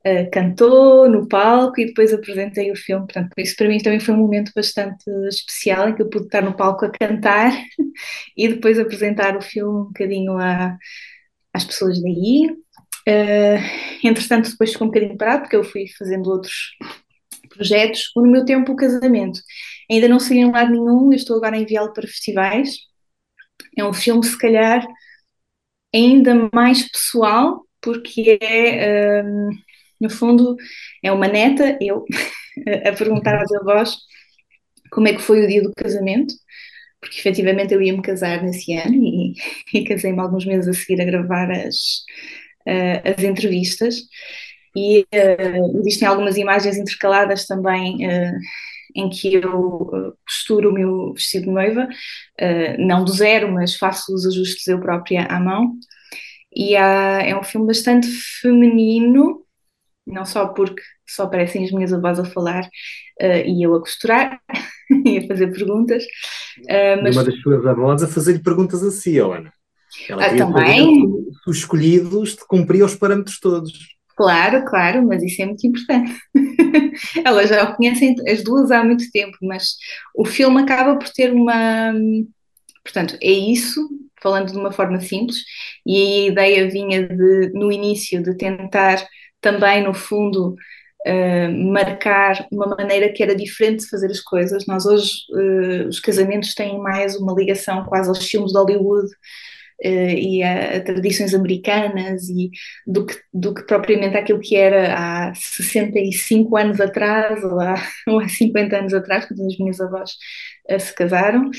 [0.06, 3.06] uh, cantou no palco e depois apresentei o filme.
[3.06, 6.42] Portanto, isso para mim também foi um momento bastante especial em que eu pude estar
[6.42, 7.52] no palco a cantar
[8.38, 10.78] e depois apresentar o filme um bocadinho a,
[11.54, 12.50] às pessoas daí.
[13.08, 13.60] Uh,
[14.04, 16.72] entretanto, depois ficou um bocadinho parado porque eu fui fazendo outros
[17.56, 18.12] projetos.
[18.16, 19.40] No meu tempo, o casamento
[19.90, 22.78] ainda não saiu em lado nenhum, eu estou agora a enviá-lo para festivais.
[23.78, 24.86] É um filme, se calhar,
[25.94, 29.24] ainda mais pessoal, porque é.
[29.24, 29.50] Um,
[30.02, 30.58] no fundo,
[31.02, 32.04] é uma neta, eu,
[32.86, 33.98] a perguntar aos avós
[34.92, 36.34] como é que foi o dia do casamento,
[37.02, 39.34] porque efetivamente eu ia me casar nesse ano e,
[39.74, 41.76] e casei-me alguns meses a seguir a gravar as,
[42.68, 44.02] uh, as entrevistas.
[44.76, 48.38] E uh, existem algumas imagens intercaladas também uh,
[48.96, 51.88] em que eu costuro o meu vestido de noiva,
[52.78, 55.74] não do zero, mas faço os ajustes eu própria à mão.
[56.56, 59.44] E há, é um filme bastante feminino,
[60.06, 64.40] não só porque só aparecem as minhas avós a falar uh, e eu a costurar
[65.06, 66.04] e a fazer perguntas.
[66.60, 67.16] Uh, mas...
[67.16, 69.52] Uma das suas avós a fazer-lhe perguntas a si, Ana.
[70.10, 71.04] Ela ah, também?
[71.48, 73.72] Os escolhidos de cumprir os parâmetros todos.
[74.16, 76.14] Claro, claro, mas isso é muito importante.
[77.26, 79.76] Elas já o conhecem as duas há muito tempo, mas
[80.16, 81.94] o filme acaba por ter uma.
[82.84, 83.82] Portanto, é isso,
[84.22, 85.38] falando de uma forma simples,
[85.86, 89.04] e a ideia vinha de, no início de tentar
[89.42, 90.56] também, no fundo,
[91.08, 94.66] uh, marcar uma maneira que era diferente de fazer as coisas.
[94.68, 99.10] Nós hoje, uh, os casamentos têm mais uma ligação quase aos filmes de Hollywood,
[99.82, 102.52] e a, a, tradições americanas e
[102.86, 107.76] do que, do que propriamente aquilo que era há 65 anos atrás ou há,
[108.08, 110.12] ou há 50 anos atrás, quando as minhas avós
[110.72, 111.50] uh, se casaram.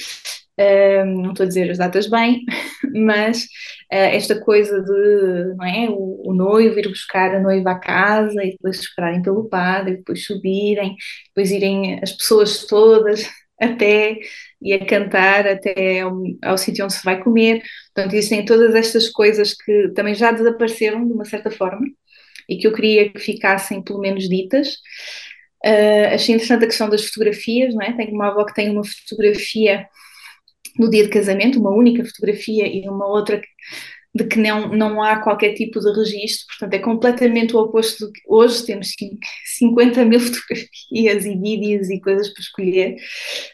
[0.57, 2.45] Uh, não estou a dizer as datas bem,
[2.95, 3.49] mas
[3.91, 8.53] esta coisa de não é, o, o, noivo ir buscar a noiva à casa e
[8.53, 10.97] depois esperarem pelo padre, depois subirem,
[11.29, 13.29] depois irem as pessoas todas
[13.61, 14.19] até
[14.65, 17.63] e a cantar até ao, ao sítio onde se vai comer.
[17.95, 21.87] Portanto, existem todas estas coisas que também já desapareceram de uma certa forma
[22.49, 24.69] e que eu queria que ficassem pelo menos ditas.
[25.65, 27.93] Uh, achei interessante a questão das fotografias, não é?
[27.93, 29.87] Tenho uma avó que tem uma fotografia
[30.79, 33.41] no dia de casamento, uma única fotografia e uma outra
[34.15, 38.13] de que não, não há qualquer tipo de registro, portanto é completamente o oposto do
[38.13, 38.95] que hoje temos
[39.59, 42.97] 50 mil fotografias e vídeos e coisas para escolher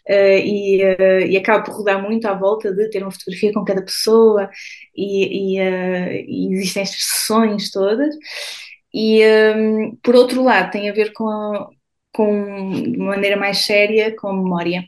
[0.08, 3.64] uh, e, uh, e acaba por rodar muito à volta de ter uma fotografia com
[3.64, 4.50] cada pessoa
[4.94, 8.14] e, e, uh, e existem estas sessões todas.
[8.92, 9.22] E
[9.56, 11.70] um, por outro lado tem a ver com,
[12.12, 14.84] com de maneira mais séria com a memória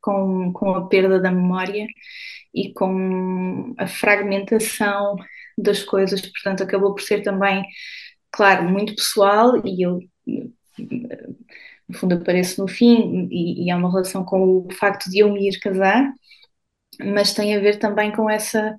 [0.00, 1.86] com, com a perda da memória
[2.54, 5.16] e com a fragmentação
[5.56, 7.64] das coisas, portanto, acabou por ser também,
[8.30, 10.00] claro, muito pessoal e eu,
[11.88, 15.32] no fundo, apareço no fim e, e há uma relação com o facto de eu
[15.32, 16.12] me ir casar,
[17.00, 18.76] mas tem a ver também com essa.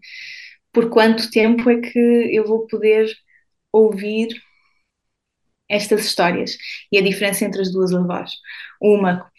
[0.72, 3.08] Por quanto tempo é que eu vou poder
[3.72, 4.30] ouvir
[5.70, 6.58] estas histórias
[6.92, 8.32] e a diferença entre as duas avós.
[8.82, 9.30] Uma,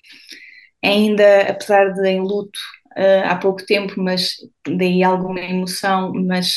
[0.83, 2.59] ainda, apesar de em luto,
[2.97, 4.35] uh, há pouco tempo, mas
[4.67, 6.57] daí alguma emoção, mas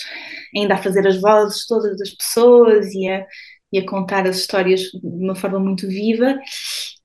[0.56, 3.26] ainda a fazer as vozes todas das pessoas e a,
[3.72, 6.40] e a contar as histórias de uma forma muito viva.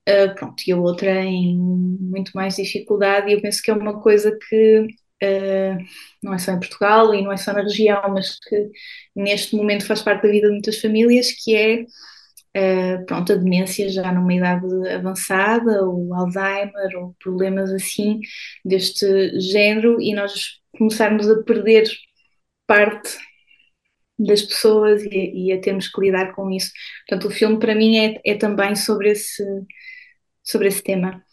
[0.09, 4.01] Uh, pronto, e a outra em muito mais dificuldade, e eu penso que é uma
[4.01, 4.79] coisa que
[5.23, 5.77] uh,
[6.21, 8.69] não é só em Portugal e não é só na região, mas que
[9.15, 11.85] neste momento faz parte da vida de muitas famílias, que é
[12.55, 18.19] uh, pronto, a demência já numa idade avançada, ou Alzheimer, ou problemas assim
[18.63, 21.89] deste género, e nós começarmos a perder
[22.67, 23.17] parte
[24.17, 26.71] das pessoas e, e, a termos que lidar com isso.
[27.07, 29.43] Portanto, o filme para mim é, é também sobre esse,
[30.43, 31.23] sobre esse tema.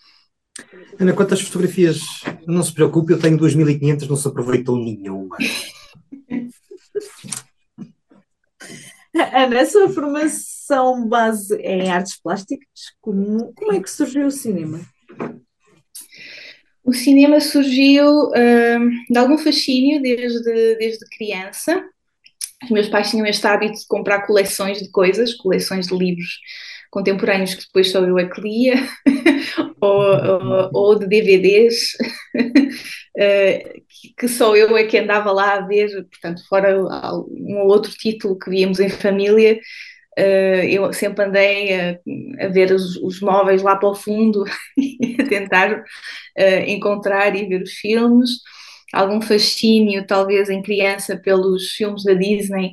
[0.99, 2.01] Ana, quantas fotografias?
[2.47, 5.37] Não se preocupe, eu tenho 2.500, não se aproveitou nenhuma.
[9.15, 10.60] Ana, a sua formação
[11.09, 12.67] base é em artes plásticas?
[13.01, 14.81] Como, como é que surgiu o cinema?
[16.85, 21.85] O cinema surgiu uh, de algum fascínio desde, desde criança.
[22.65, 26.39] Os meus pais tinham este hábito de comprar coleções de coisas, coleções de livros
[26.91, 28.75] contemporâneos que depois só eu é que lia,
[29.81, 31.95] ou, ou, ou, de DVDs,
[32.35, 33.81] uh,
[34.19, 38.39] que só eu é que andava lá a ver, portanto, fora um ou outro título
[38.39, 39.59] que víamos em família,
[40.69, 41.99] eu sempre andei a,
[42.45, 44.45] a ver os, os, móveis lá para o fundo
[44.77, 48.31] e a tentar uh, encontrar e ver os filmes.
[48.93, 52.73] Algum fascínio, talvez em criança, pelos filmes da Disney,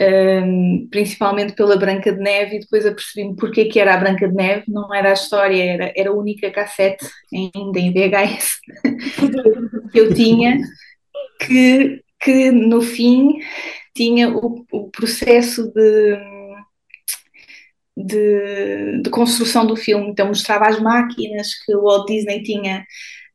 [0.00, 4.34] ehm, principalmente pela Branca de Neve, e depois apercebi-me porque que era a Branca de
[4.34, 8.60] Neve, não era a história, era, era a única cassete ainda em VHS
[9.92, 10.58] que eu tinha,
[11.38, 13.38] que, que no fim
[13.94, 16.16] tinha o, o processo de,
[18.06, 20.08] de, de, construção do filme.
[20.10, 22.84] Então mostrava as máquinas que o Walt Disney tinha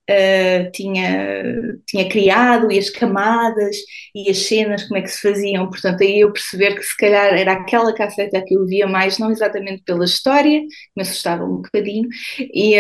[0.10, 3.78] uh, tinha, tinha criado e as camadas
[4.14, 5.70] e as cenas, como é que se faziam.
[5.70, 9.32] Portanto, aí eu perceber que se calhar era aquela casseta que eu via mais, não
[9.32, 10.62] exatamente pela história,
[10.96, 12.08] me assustava um bocadinho,
[12.40, 12.76] e,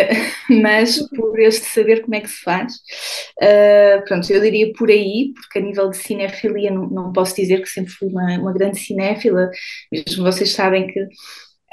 [0.62, 2.74] mas por este saber como é que se faz.
[3.42, 7.62] Uh, pronto, eu diria por aí, porque a nível de cinefilia não, não posso dizer
[7.62, 9.50] que sempre fui uma, uma grande cinéfila,
[9.92, 11.08] mesmo vocês sabem que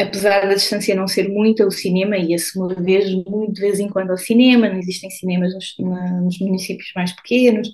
[0.02, 3.88] apesar da distância não ser muito ao cinema, ia-se uma vez, muito de vez em
[3.88, 7.70] quando ao cinema, não existem cinemas nos, na, nos municípios mais pequenos,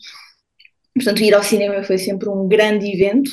[0.94, 3.30] portanto ir ao cinema foi sempre um grande evento,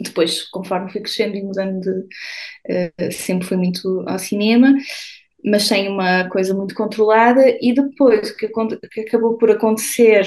[0.00, 4.74] depois conforme fui crescendo e mudando de, uh, sempre fui muito ao cinema,
[5.44, 8.48] mas sem uma coisa muito controlada, e depois que,
[8.92, 10.26] que acabou por acontecer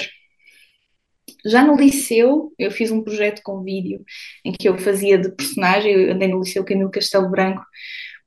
[1.46, 4.04] já no liceu, eu fiz um projeto com vídeo
[4.46, 7.64] em que eu fazia de personagem, eu andei no Liceu Camilo Castelo Branco,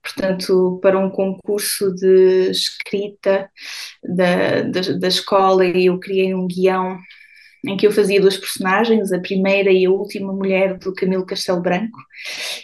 [0.02, 3.50] portanto, para um concurso de escrita
[4.02, 6.98] da, da, da escola, e eu criei um guião
[7.66, 11.60] em que eu fazia duas personagens, a primeira e a última mulher do Camilo Castelo
[11.60, 11.98] Branco,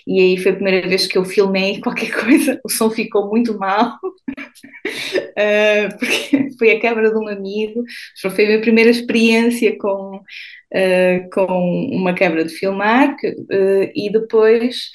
[0.07, 3.59] e aí foi a primeira vez que eu filmei qualquer coisa, o som ficou muito
[3.59, 7.83] mal, uh, porque foi a câmara de um amigo,
[8.21, 14.91] foi a minha primeira experiência com, uh, com uma câmara de filmar, uh, e depois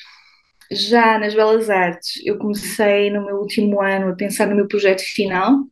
[0.72, 5.02] já nas Belas Artes, eu comecei no meu último ano a pensar no meu projeto
[5.02, 5.66] final,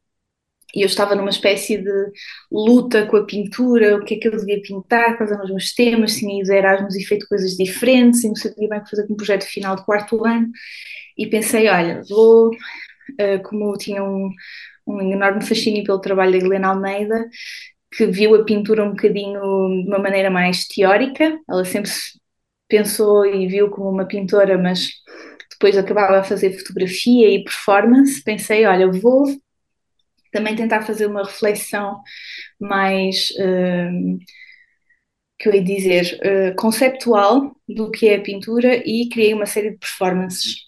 [0.76, 2.12] e eu estava numa espécie de
[2.52, 5.74] luta com a pintura, o que é que eu devia pintar, quais eram os meus
[5.74, 9.08] temas, tinha ido Erasmus e feito coisas diferentes, e não sabia bem o que fazer
[9.08, 10.50] com o projeto final de quarto ano,
[11.18, 14.30] e pensei, olha, vou, uh, como eu tinha um,
[14.86, 17.26] um enorme fascínio pelo trabalho da Helena Almeida,
[17.96, 19.40] que viu a pintura um bocadinho
[19.84, 21.90] de uma maneira mais teórica, ela sempre
[22.68, 24.90] pensou e viu como uma pintora, mas
[25.52, 29.26] depois acabava a fazer fotografia e performance, pensei, olha, vou
[30.36, 32.02] também tentar fazer uma reflexão
[32.60, 34.20] mais, uh,
[35.40, 39.72] que eu ia dizer, uh, conceptual do que é a pintura e criei uma série
[39.72, 40.66] de performances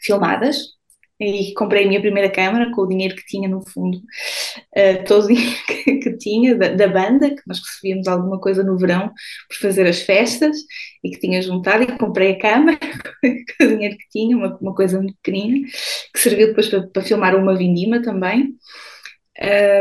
[0.00, 0.79] filmadas
[1.20, 5.24] e comprei a minha primeira câmara com o dinheiro que tinha no fundo, uh, todo
[5.24, 9.12] o dinheiro que, que tinha da, da, banda, que nós recebíamos alguma coisa no verão
[9.48, 10.56] por fazer as festas
[11.04, 12.78] e que tinha juntado e comprei a câmara
[13.58, 15.68] com o dinheiro que tinha, uma, uma coisa muito pequenina,
[16.14, 18.54] que serviu depois para, para filmar uma vindima também,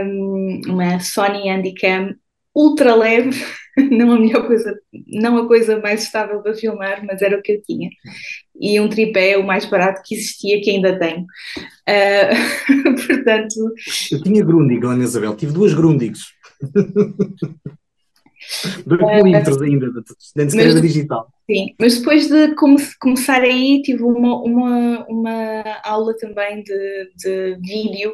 [0.04, 2.16] um, uma Sony Handycam
[2.56, 3.42] ultra leve,
[3.92, 4.78] não a melhor coisa,
[5.08, 7.90] não a coisa mais estável para filmar, mas era o que eu tinha
[8.60, 11.26] e um tripé o mais barato que existia, que ainda tenho.
[11.88, 13.74] Uh, portanto.
[14.12, 16.26] Eu tinha Grundig, Ana Isabel, tive duas Grundigs.
[18.86, 21.28] Dois uh, milímetros ainda, de mas, digital.
[21.50, 27.58] Sim, mas depois de come começar aí, tive uma, uma, uma aula também de, de
[27.60, 28.12] vídeo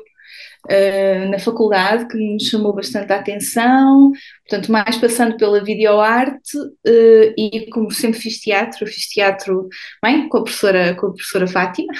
[0.72, 4.14] uh, na faculdade que me chamou bastante a atenção,
[4.48, 9.68] portanto, mais passando pela videoarte uh, e como sempre fiz teatro, fiz teatro
[10.02, 11.92] bem, com, a professora, com a professora Fátima.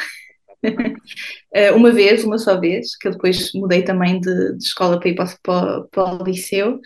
[0.64, 5.10] uh, uma vez, uma só vez, que eu depois mudei também de, de escola para
[5.10, 6.80] ir para, para, para o liceu.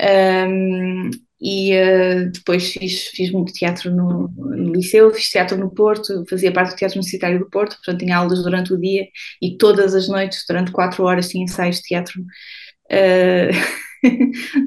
[0.00, 1.10] Um,
[1.40, 6.52] e uh, depois fiz, fiz muito teatro no, no, liceu, fiz teatro no Porto, fazia
[6.52, 9.06] parte do Teatro Universitário do Porto, portanto tinha aulas durante o dia
[9.42, 12.20] e todas as noites, durante quatro horas, tinha ensaios de teatro
[12.90, 14.06] uh,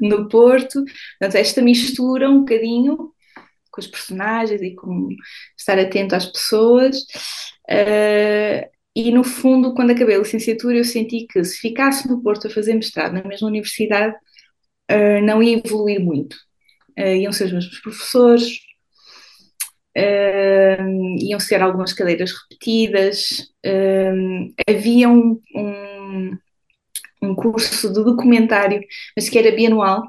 [0.00, 0.84] no Porto.
[1.18, 2.96] Portanto, esta mistura um bocadinho
[3.70, 5.08] com os personagens e com
[5.58, 6.96] estar atento às pessoas.
[7.68, 12.48] Uh, e no fundo, quando acabei a licenciatura, eu senti que se ficasse no Porto
[12.48, 14.14] a fazer mestrado na mesma universidade,
[15.22, 16.36] não ia evoluir muito
[16.98, 18.46] uh, iam ser os mesmos professores,
[19.96, 26.38] uh, iam ser algumas cadeiras repetidas, uh, havia um, um,
[27.22, 28.80] um, curso de documentário,
[29.16, 30.02] mas que era bianual,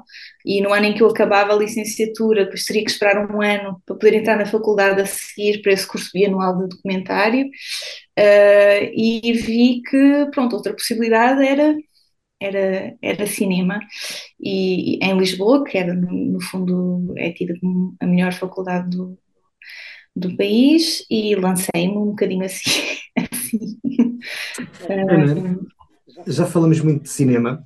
[0.44, 3.80] e no ano em que eu acabava a licenciatura, depois teria que esperar um ano
[3.86, 7.48] para poder entrar na faculdade a seguir para esse curso bianual de documentário,
[8.16, 11.74] e vi que, pronto, outra possibilidade era
[12.42, 13.80] era, era cinema
[14.40, 19.18] e, em Lisboa, que era no, fundo é tida como a melhor faculdade do,
[20.14, 22.70] do país e lancei-me um bocadinho assim.
[23.16, 23.78] assim.
[24.88, 25.58] Ana,
[26.26, 27.64] já falamos muito de cinema.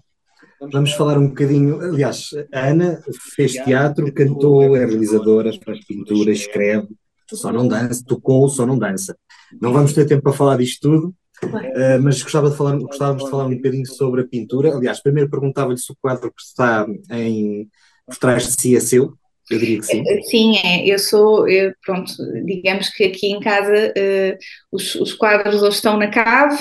[0.73, 1.81] Vamos falar um bocadinho.
[1.81, 3.03] Aliás, a Ana
[3.35, 6.89] fez teatro, cantou, é realizadora, faz pintura, escreve,
[7.31, 9.17] só não dança, tocou, só não dança.
[9.61, 11.15] Não vamos ter tempo para falar disto tudo,
[11.45, 14.75] Uh, mas gostava de falar, gostávamos de falar um bocadinho sobre a pintura.
[14.75, 17.69] Aliás, primeiro perguntava-lhe se o quadro que está em,
[18.07, 19.15] por trás de si é seu.
[19.51, 20.03] Eu diria que sim.
[20.07, 20.87] Eh, sim, é.
[20.87, 22.13] Eu sou, eu, pronto,
[22.45, 24.39] digamos que aqui em casa uh,
[24.73, 26.57] os, os, quadros ou estão na cave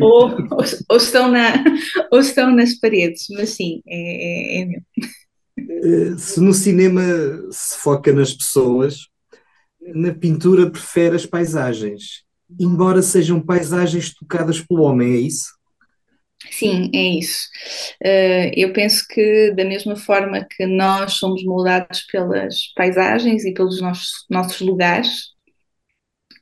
[0.00, 1.62] ou, ou, ou, estão na,
[2.10, 4.80] ou estão nas paredes, mas sim, é, é, é meu.
[5.58, 7.02] Uh, se no cinema
[7.50, 9.08] se foca nas pessoas,
[9.94, 12.24] na pintura prefere as paisagens
[12.58, 15.46] embora sejam paisagens tocadas pelo homem, é isso?
[16.50, 17.48] Sim, é isso.
[18.02, 23.80] Uh, eu penso que, da mesma forma que nós somos moldados pelas paisagens e pelos
[23.80, 25.28] nossos, nossos lugares,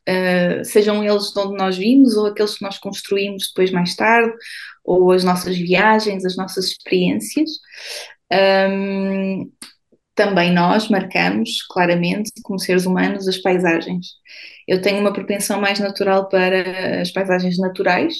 [0.08, 4.32] uh, sejam eles de onde nós vimos ou aqueles que nós construímos depois mais tarde,
[4.84, 7.50] ou as nossas viagens, as nossas experiências,
[8.32, 9.44] ehm,
[10.20, 14.08] também nós marcamos claramente, como seres humanos, as paisagens.
[14.68, 18.14] Eu tenho uma propensão mais natural para as paisagens naturais,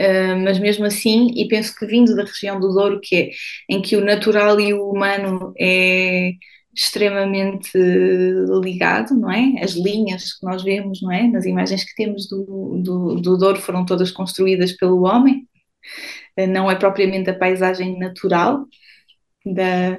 [0.00, 3.30] uh, mas mesmo assim, e penso que vindo da região do Douro, que é
[3.68, 6.34] em que o natural e o humano é
[6.72, 7.76] extremamente
[8.62, 9.60] ligado, não é?
[9.64, 11.26] As linhas que nós vemos, não é?
[11.26, 15.48] Nas imagens que temos do, do, do Douro foram todas construídas pelo homem.
[16.48, 18.66] não é propriamente a paisagem natural
[19.54, 19.98] da,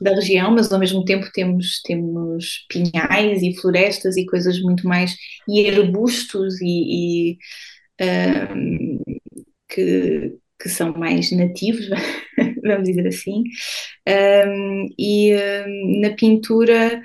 [0.00, 5.14] da região, mas ao mesmo tempo temos, temos pinhais e florestas e coisas muito mais,
[5.48, 7.38] e arbustos e, e
[8.56, 8.98] um,
[9.68, 11.88] que, que são mais nativos,
[12.62, 13.44] vamos dizer assim,
[14.08, 17.00] um, e um, na pintura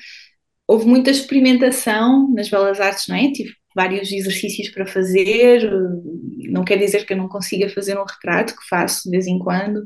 [0.67, 3.31] houve muita experimentação nas belas artes, não é?
[3.31, 5.69] Tive vários exercícios para fazer,
[6.49, 9.37] não quer dizer que eu não consiga fazer um retrato, que faço de vez em
[9.37, 9.83] quando,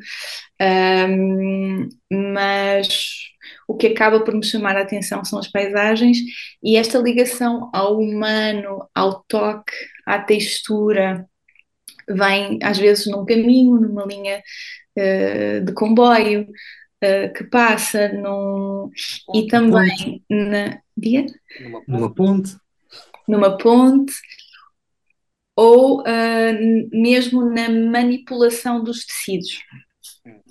[0.61, 2.87] um, mas
[3.67, 6.19] o que acaba por me chamar a atenção são as paisagens
[6.63, 9.73] e esta ligação ao humano, ao toque,
[10.05, 11.25] à textura,
[12.07, 14.43] vem às vezes num caminho, numa linha
[14.97, 18.91] uh, de comboio uh, que passa num,
[19.33, 21.25] e também na dia?
[21.59, 22.55] Numa, numa ponte
[23.29, 24.11] numa ponte
[25.55, 29.59] ou uh, mesmo na manipulação dos tecidos.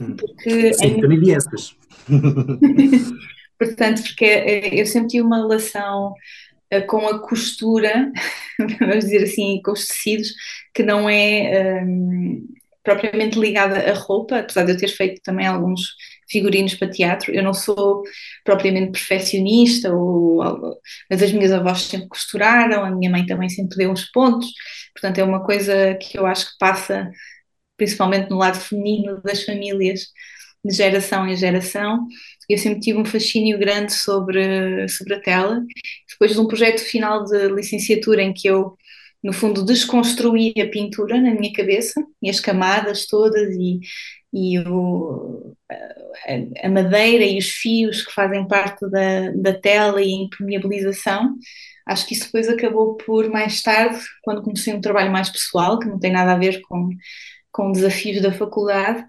[0.01, 0.15] Hum.
[0.17, 1.77] Porque Sim, também vi essas.
[3.59, 6.13] Portanto, porque eh, eu senti uma relação
[6.73, 8.13] uh, com a costura,
[8.79, 10.33] vamos dizer assim, com os tecidos,
[10.73, 12.47] que não é um,
[12.85, 15.97] propriamente ligada à roupa, apesar de eu ter feito também alguns
[16.31, 17.33] figurinos para teatro.
[17.33, 18.03] Eu não sou
[18.45, 20.43] propriamente perfeccionista, ou,
[21.11, 24.49] mas as minhas avós sempre costuraram, a minha mãe também sempre deu uns pontos,
[24.95, 27.11] portanto é uma coisa que eu acho que passa
[27.77, 30.09] principalmente no lado feminino das famílias
[30.65, 32.07] de geração em geração.
[32.49, 35.63] Eu sempre tive um fascínio grande sobre, sobre a tela.
[36.11, 38.77] Depois de um projeto final de licenciatura em que eu
[39.23, 43.81] no fundo, desconstruí a pintura na minha cabeça e as camadas todas e,
[44.33, 45.55] e o,
[46.63, 51.35] a, madeira e os fios que fazem parte da, da tela e a impermeabilização.
[51.87, 55.89] Acho que isso depois acabou por, mais tarde, quando comecei um trabalho mais pessoal, que
[55.89, 56.91] não tem nada a ver com,
[57.51, 59.05] com desafios da faculdade,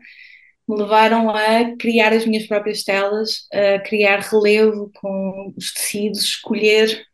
[0.68, 7.10] me levaram a criar as minhas próprias telas, a criar relevo com os tecidos, escolher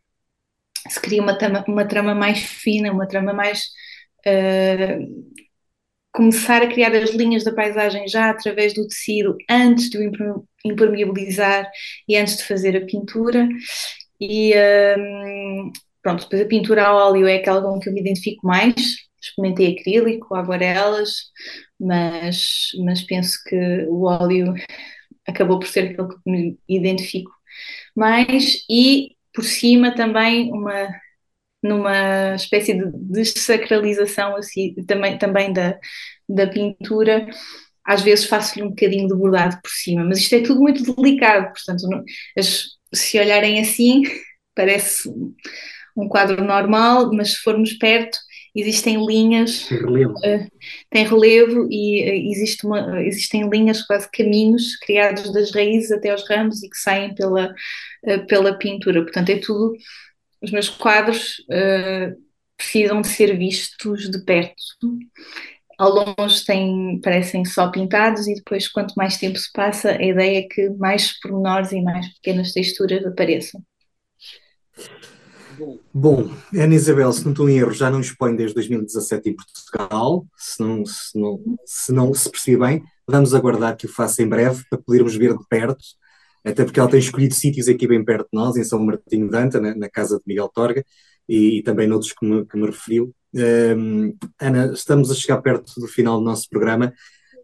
[0.89, 1.37] se queria uma
[1.67, 3.63] uma trama mais fina, uma trama mais.
[4.25, 5.34] Uh,
[6.16, 11.70] começar a criar as linhas da paisagem já através do tecido, antes de o impermeabilizar
[12.07, 13.47] e antes de fazer a pintura.
[14.20, 14.53] E
[14.97, 18.74] um, pronto, depois a pintura a óleo é aquela com que eu me identifico mais.
[19.22, 21.32] Experimentei acrílico, aguarelas,
[21.80, 24.53] mas, mas penso que o óleo
[25.28, 27.32] acabou por ser aquele que me identifico
[27.95, 28.63] mais.
[28.70, 30.88] E por cima também uma
[31.63, 35.77] numa espécie de desacralização assim, também, também da,
[36.27, 37.27] da pintura,
[37.85, 41.51] às vezes faço-lhe um bocadinho de bordado por cima, mas isto é tudo muito delicado,
[41.53, 42.03] portanto, não,
[42.37, 44.03] as, se olharem assim,
[44.55, 45.09] parece
[45.95, 48.17] um quadro normal, mas se formos perto,
[48.55, 50.51] existem linhas, tem relevo, uh,
[50.89, 56.27] tem relevo e uh, existe uma, existem linhas, quase caminhos, criados das raízes até aos
[56.27, 57.53] ramos e que saem pela,
[58.05, 59.01] eh, pela pintura.
[59.03, 59.73] Portanto, é tudo.
[60.45, 62.15] Os meus quadros uh,
[62.55, 64.53] precisam de ser vistos de perto.
[65.77, 70.39] Ao longe têm, parecem só pintados e depois, quanto mais tempo se passa, a ideia
[70.39, 73.61] é que mais pormenores e mais pequenas texturas apareçam.
[75.91, 80.25] Bom, Ana Isabel, se não estou em erro, já não expõe desde 2017 em Portugal,
[80.37, 84.63] se não se, não, se, não se bem, vamos aguardar que o faça em breve
[84.69, 85.83] para podermos ver de perto
[86.45, 89.35] até porque ela tem escolhido sítios aqui bem perto de nós, em São Martinho de
[89.35, 90.85] Anta, na, na casa de Miguel Torga,
[91.27, 93.13] e, e também noutros que me, que me referiu.
[93.33, 96.93] Um, Ana, estamos a chegar perto do final do nosso programa.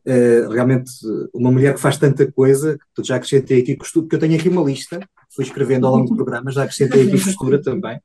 [0.06, 0.91] Uh, realmente,
[1.34, 4.49] uma mulher que faz tanta coisa, que já acrescentei aqui costura, porque eu tenho aqui
[4.49, 4.99] uma lista,
[5.36, 7.99] fui escrevendo ao longo do programa, já acrescentei aqui costura também.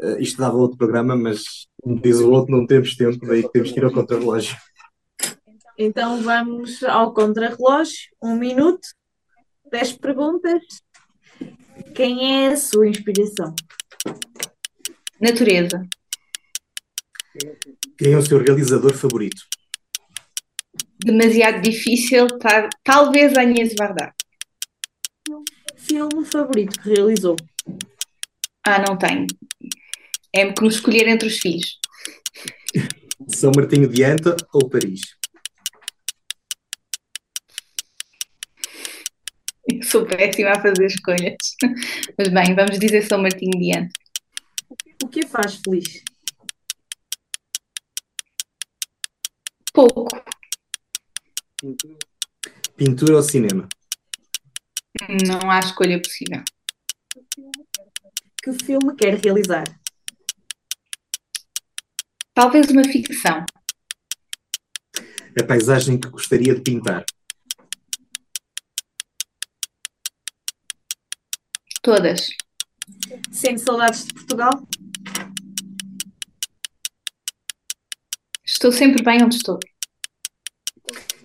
[0.00, 3.72] Uh, isto dava outro programa, mas como diz o outro, não temos tempo, daí temos
[3.72, 4.56] que ir ao contrarrelógio.
[5.76, 8.86] Então vamos ao contrarrelógio, um minuto.
[9.72, 10.62] 10 perguntas.
[11.94, 13.54] Quem é a sua inspiração?
[15.18, 15.88] Natureza.
[17.96, 19.42] Quem é o seu realizador favorito?
[21.02, 24.14] Demasiado difícil, tá, talvez a Inês Varda.
[25.76, 27.36] Filme favorito que realizou?
[28.64, 29.26] Ah, não tenho.
[30.34, 31.78] É como escolher entre os filhos.
[33.26, 35.00] São Martinho de Anta ou Paris?
[39.82, 41.36] Sou péssima a fazer escolhas.
[42.18, 43.92] Mas bem, vamos dizer São Martinho diante.
[45.02, 46.02] O que faz feliz?
[49.72, 50.08] Pouco.
[52.76, 53.68] Pintura ou cinema?
[55.26, 56.42] Não há escolha possível.
[58.42, 59.64] Que filme quer realizar?
[62.34, 63.44] Talvez uma ficção.
[65.38, 67.04] a paisagem que gostaria de pintar?
[71.82, 72.28] Todas.
[73.32, 74.62] Sente saudades de Portugal?
[78.44, 79.58] Estou sempre bem onde estou.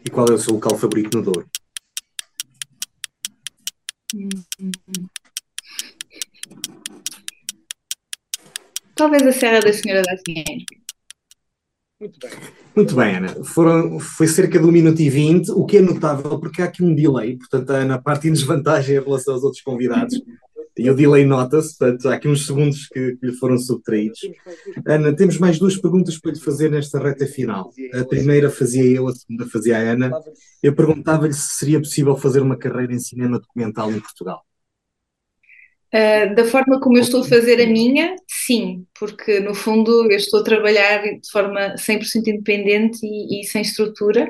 [0.04, 1.48] E qual é o seu local favorito no Douro?
[8.96, 10.66] Talvez a Serra da Senhora da Dinheiro.
[12.76, 13.44] Muito bem, Ana.
[13.44, 16.84] Foram, foi cerca de 1 minuto e 20, o que é notável porque há aqui
[16.84, 20.20] um delay, portanto a Ana parte em desvantagem em relação aos outros convidados.
[20.78, 24.20] E o delay nota-se, portanto há aqui uns segundos que, lhe foram subtraídos.
[24.86, 27.72] Ana, temos mais duas perguntas para lhe fazer nesta reta final.
[27.94, 30.12] A primeira fazia eu, a segunda fazia a Ana.
[30.62, 34.42] Eu perguntava-lhe se seria possível fazer uma carreira em cinema documental em Portugal.
[35.88, 40.18] Uh, da forma como eu estou a fazer a minha, sim, porque no fundo eu
[40.18, 44.30] estou a trabalhar de forma 100% independente e, e sem estrutura,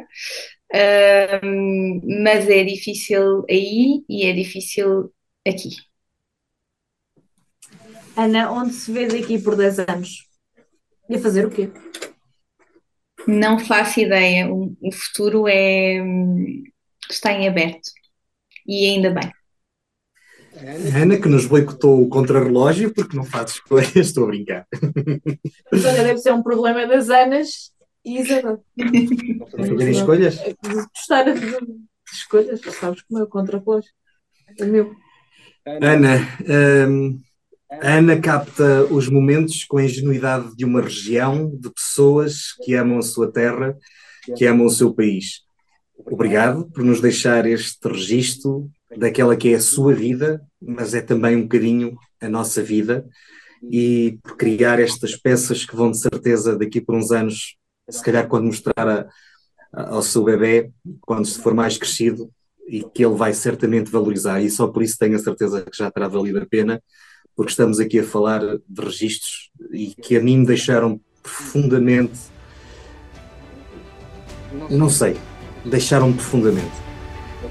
[0.73, 5.11] uh, mas é difícil aí e é difícil
[5.45, 5.71] aqui.
[8.17, 10.27] Ana, onde se vê daqui por 10 anos?
[11.07, 11.69] E a fazer o quê?
[13.27, 14.51] Não faço ideia.
[14.51, 16.03] O, futuro é,
[17.09, 17.91] está em aberto.
[18.65, 19.31] E ainda bem.
[20.99, 24.67] Ana, que nos boicotou o contrarrelógio porque não faz escolhas, estou a brincar.
[25.71, 27.71] Mas olha, deve ser um problema das Anas
[28.03, 28.63] e Isabel.
[29.51, 30.39] Fazer escolhas?
[30.95, 33.91] Gostar de, de escolhas, sabes como é o contrarrelógio.
[34.59, 34.95] É meu.
[35.65, 36.17] Ana,
[36.87, 37.19] hum,
[37.69, 42.97] a Ana capta os momentos com a ingenuidade de uma região, de pessoas que amam
[42.97, 43.77] a sua terra,
[44.35, 45.41] que amam o seu país.
[45.97, 51.35] Obrigado por nos deixar este registro daquela que é a sua vida, mas é também
[51.35, 53.05] um bocadinho a nossa vida,
[53.69, 57.57] e por criar estas peças que vão de certeza daqui por uns anos,
[57.89, 59.07] se calhar quando mostrar a,
[59.73, 62.29] a, ao seu bebê, quando se for mais crescido,
[62.67, 65.91] e que ele vai certamente valorizar, e só por isso tenho a certeza que já
[65.91, 66.81] terá valido a pena,
[67.37, 72.17] porque estamos aqui a falar de registros e que a mim me deixaram profundamente.
[74.71, 75.15] Não sei,
[75.63, 76.71] deixaram-me profundamente.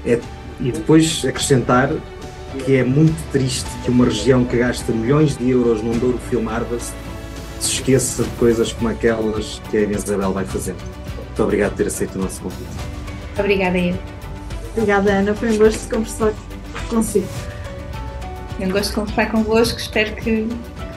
[0.05, 0.19] É,
[0.59, 1.89] e depois acrescentar
[2.65, 6.49] que é muito triste que uma região que gasta milhões de euros num Douro Film
[6.49, 6.93] Harvest
[7.61, 10.83] se esqueça de coisas como aquelas que a Isabel vai fazendo.
[11.15, 12.63] Muito obrigado por ter aceito o nosso convite.
[13.39, 13.97] Obrigada, eu.
[14.75, 15.33] Obrigada, Ana.
[15.33, 16.33] Foi um gosto de conversar
[16.89, 17.56] consigo.
[18.59, 19.79] É um gosto de conversar convosco.
[19.79, 20.47] Espero que,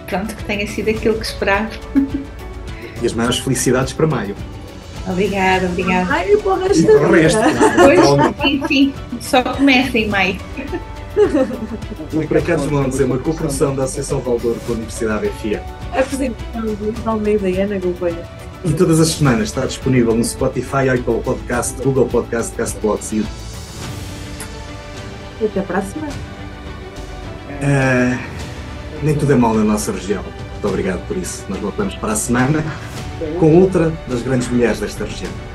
[0.07, 1.71] pronto, que tenha sido aquilo que esperava.
[3.03, 4.35] E as maiores felicidades para maio.
[5.07, 6.13] Obrigada, obrigada.
[6.13, 7.41] Ai, para o resto E para o resto.
[7.77, 10.37] Pois, enfim, só começa em maio.
[12.13, 15.63] O Para Cá dos Montes é uma cooperação da Associação Valdouro com a Universidade FIA.
[15.93, 18.25] Apresentação de Almeida e Ana Gouveia.
[18.65, 23.33] E todas as semanas está disponível no Spotify, Apple Podcast, Google Podcast, Castbox e YouTube.
[25.41, 26.30] E até a semana.
[27.63, 28.19] Ah,
[29.03, 30.23] nem tudo é mal na nossa região.
[30.23, 31.45] Muito obrigado por isso.
[31.49, 32.65] Nós voltamos para a semana
[33.39, 35.50] com outra das grandes mulheres desta região.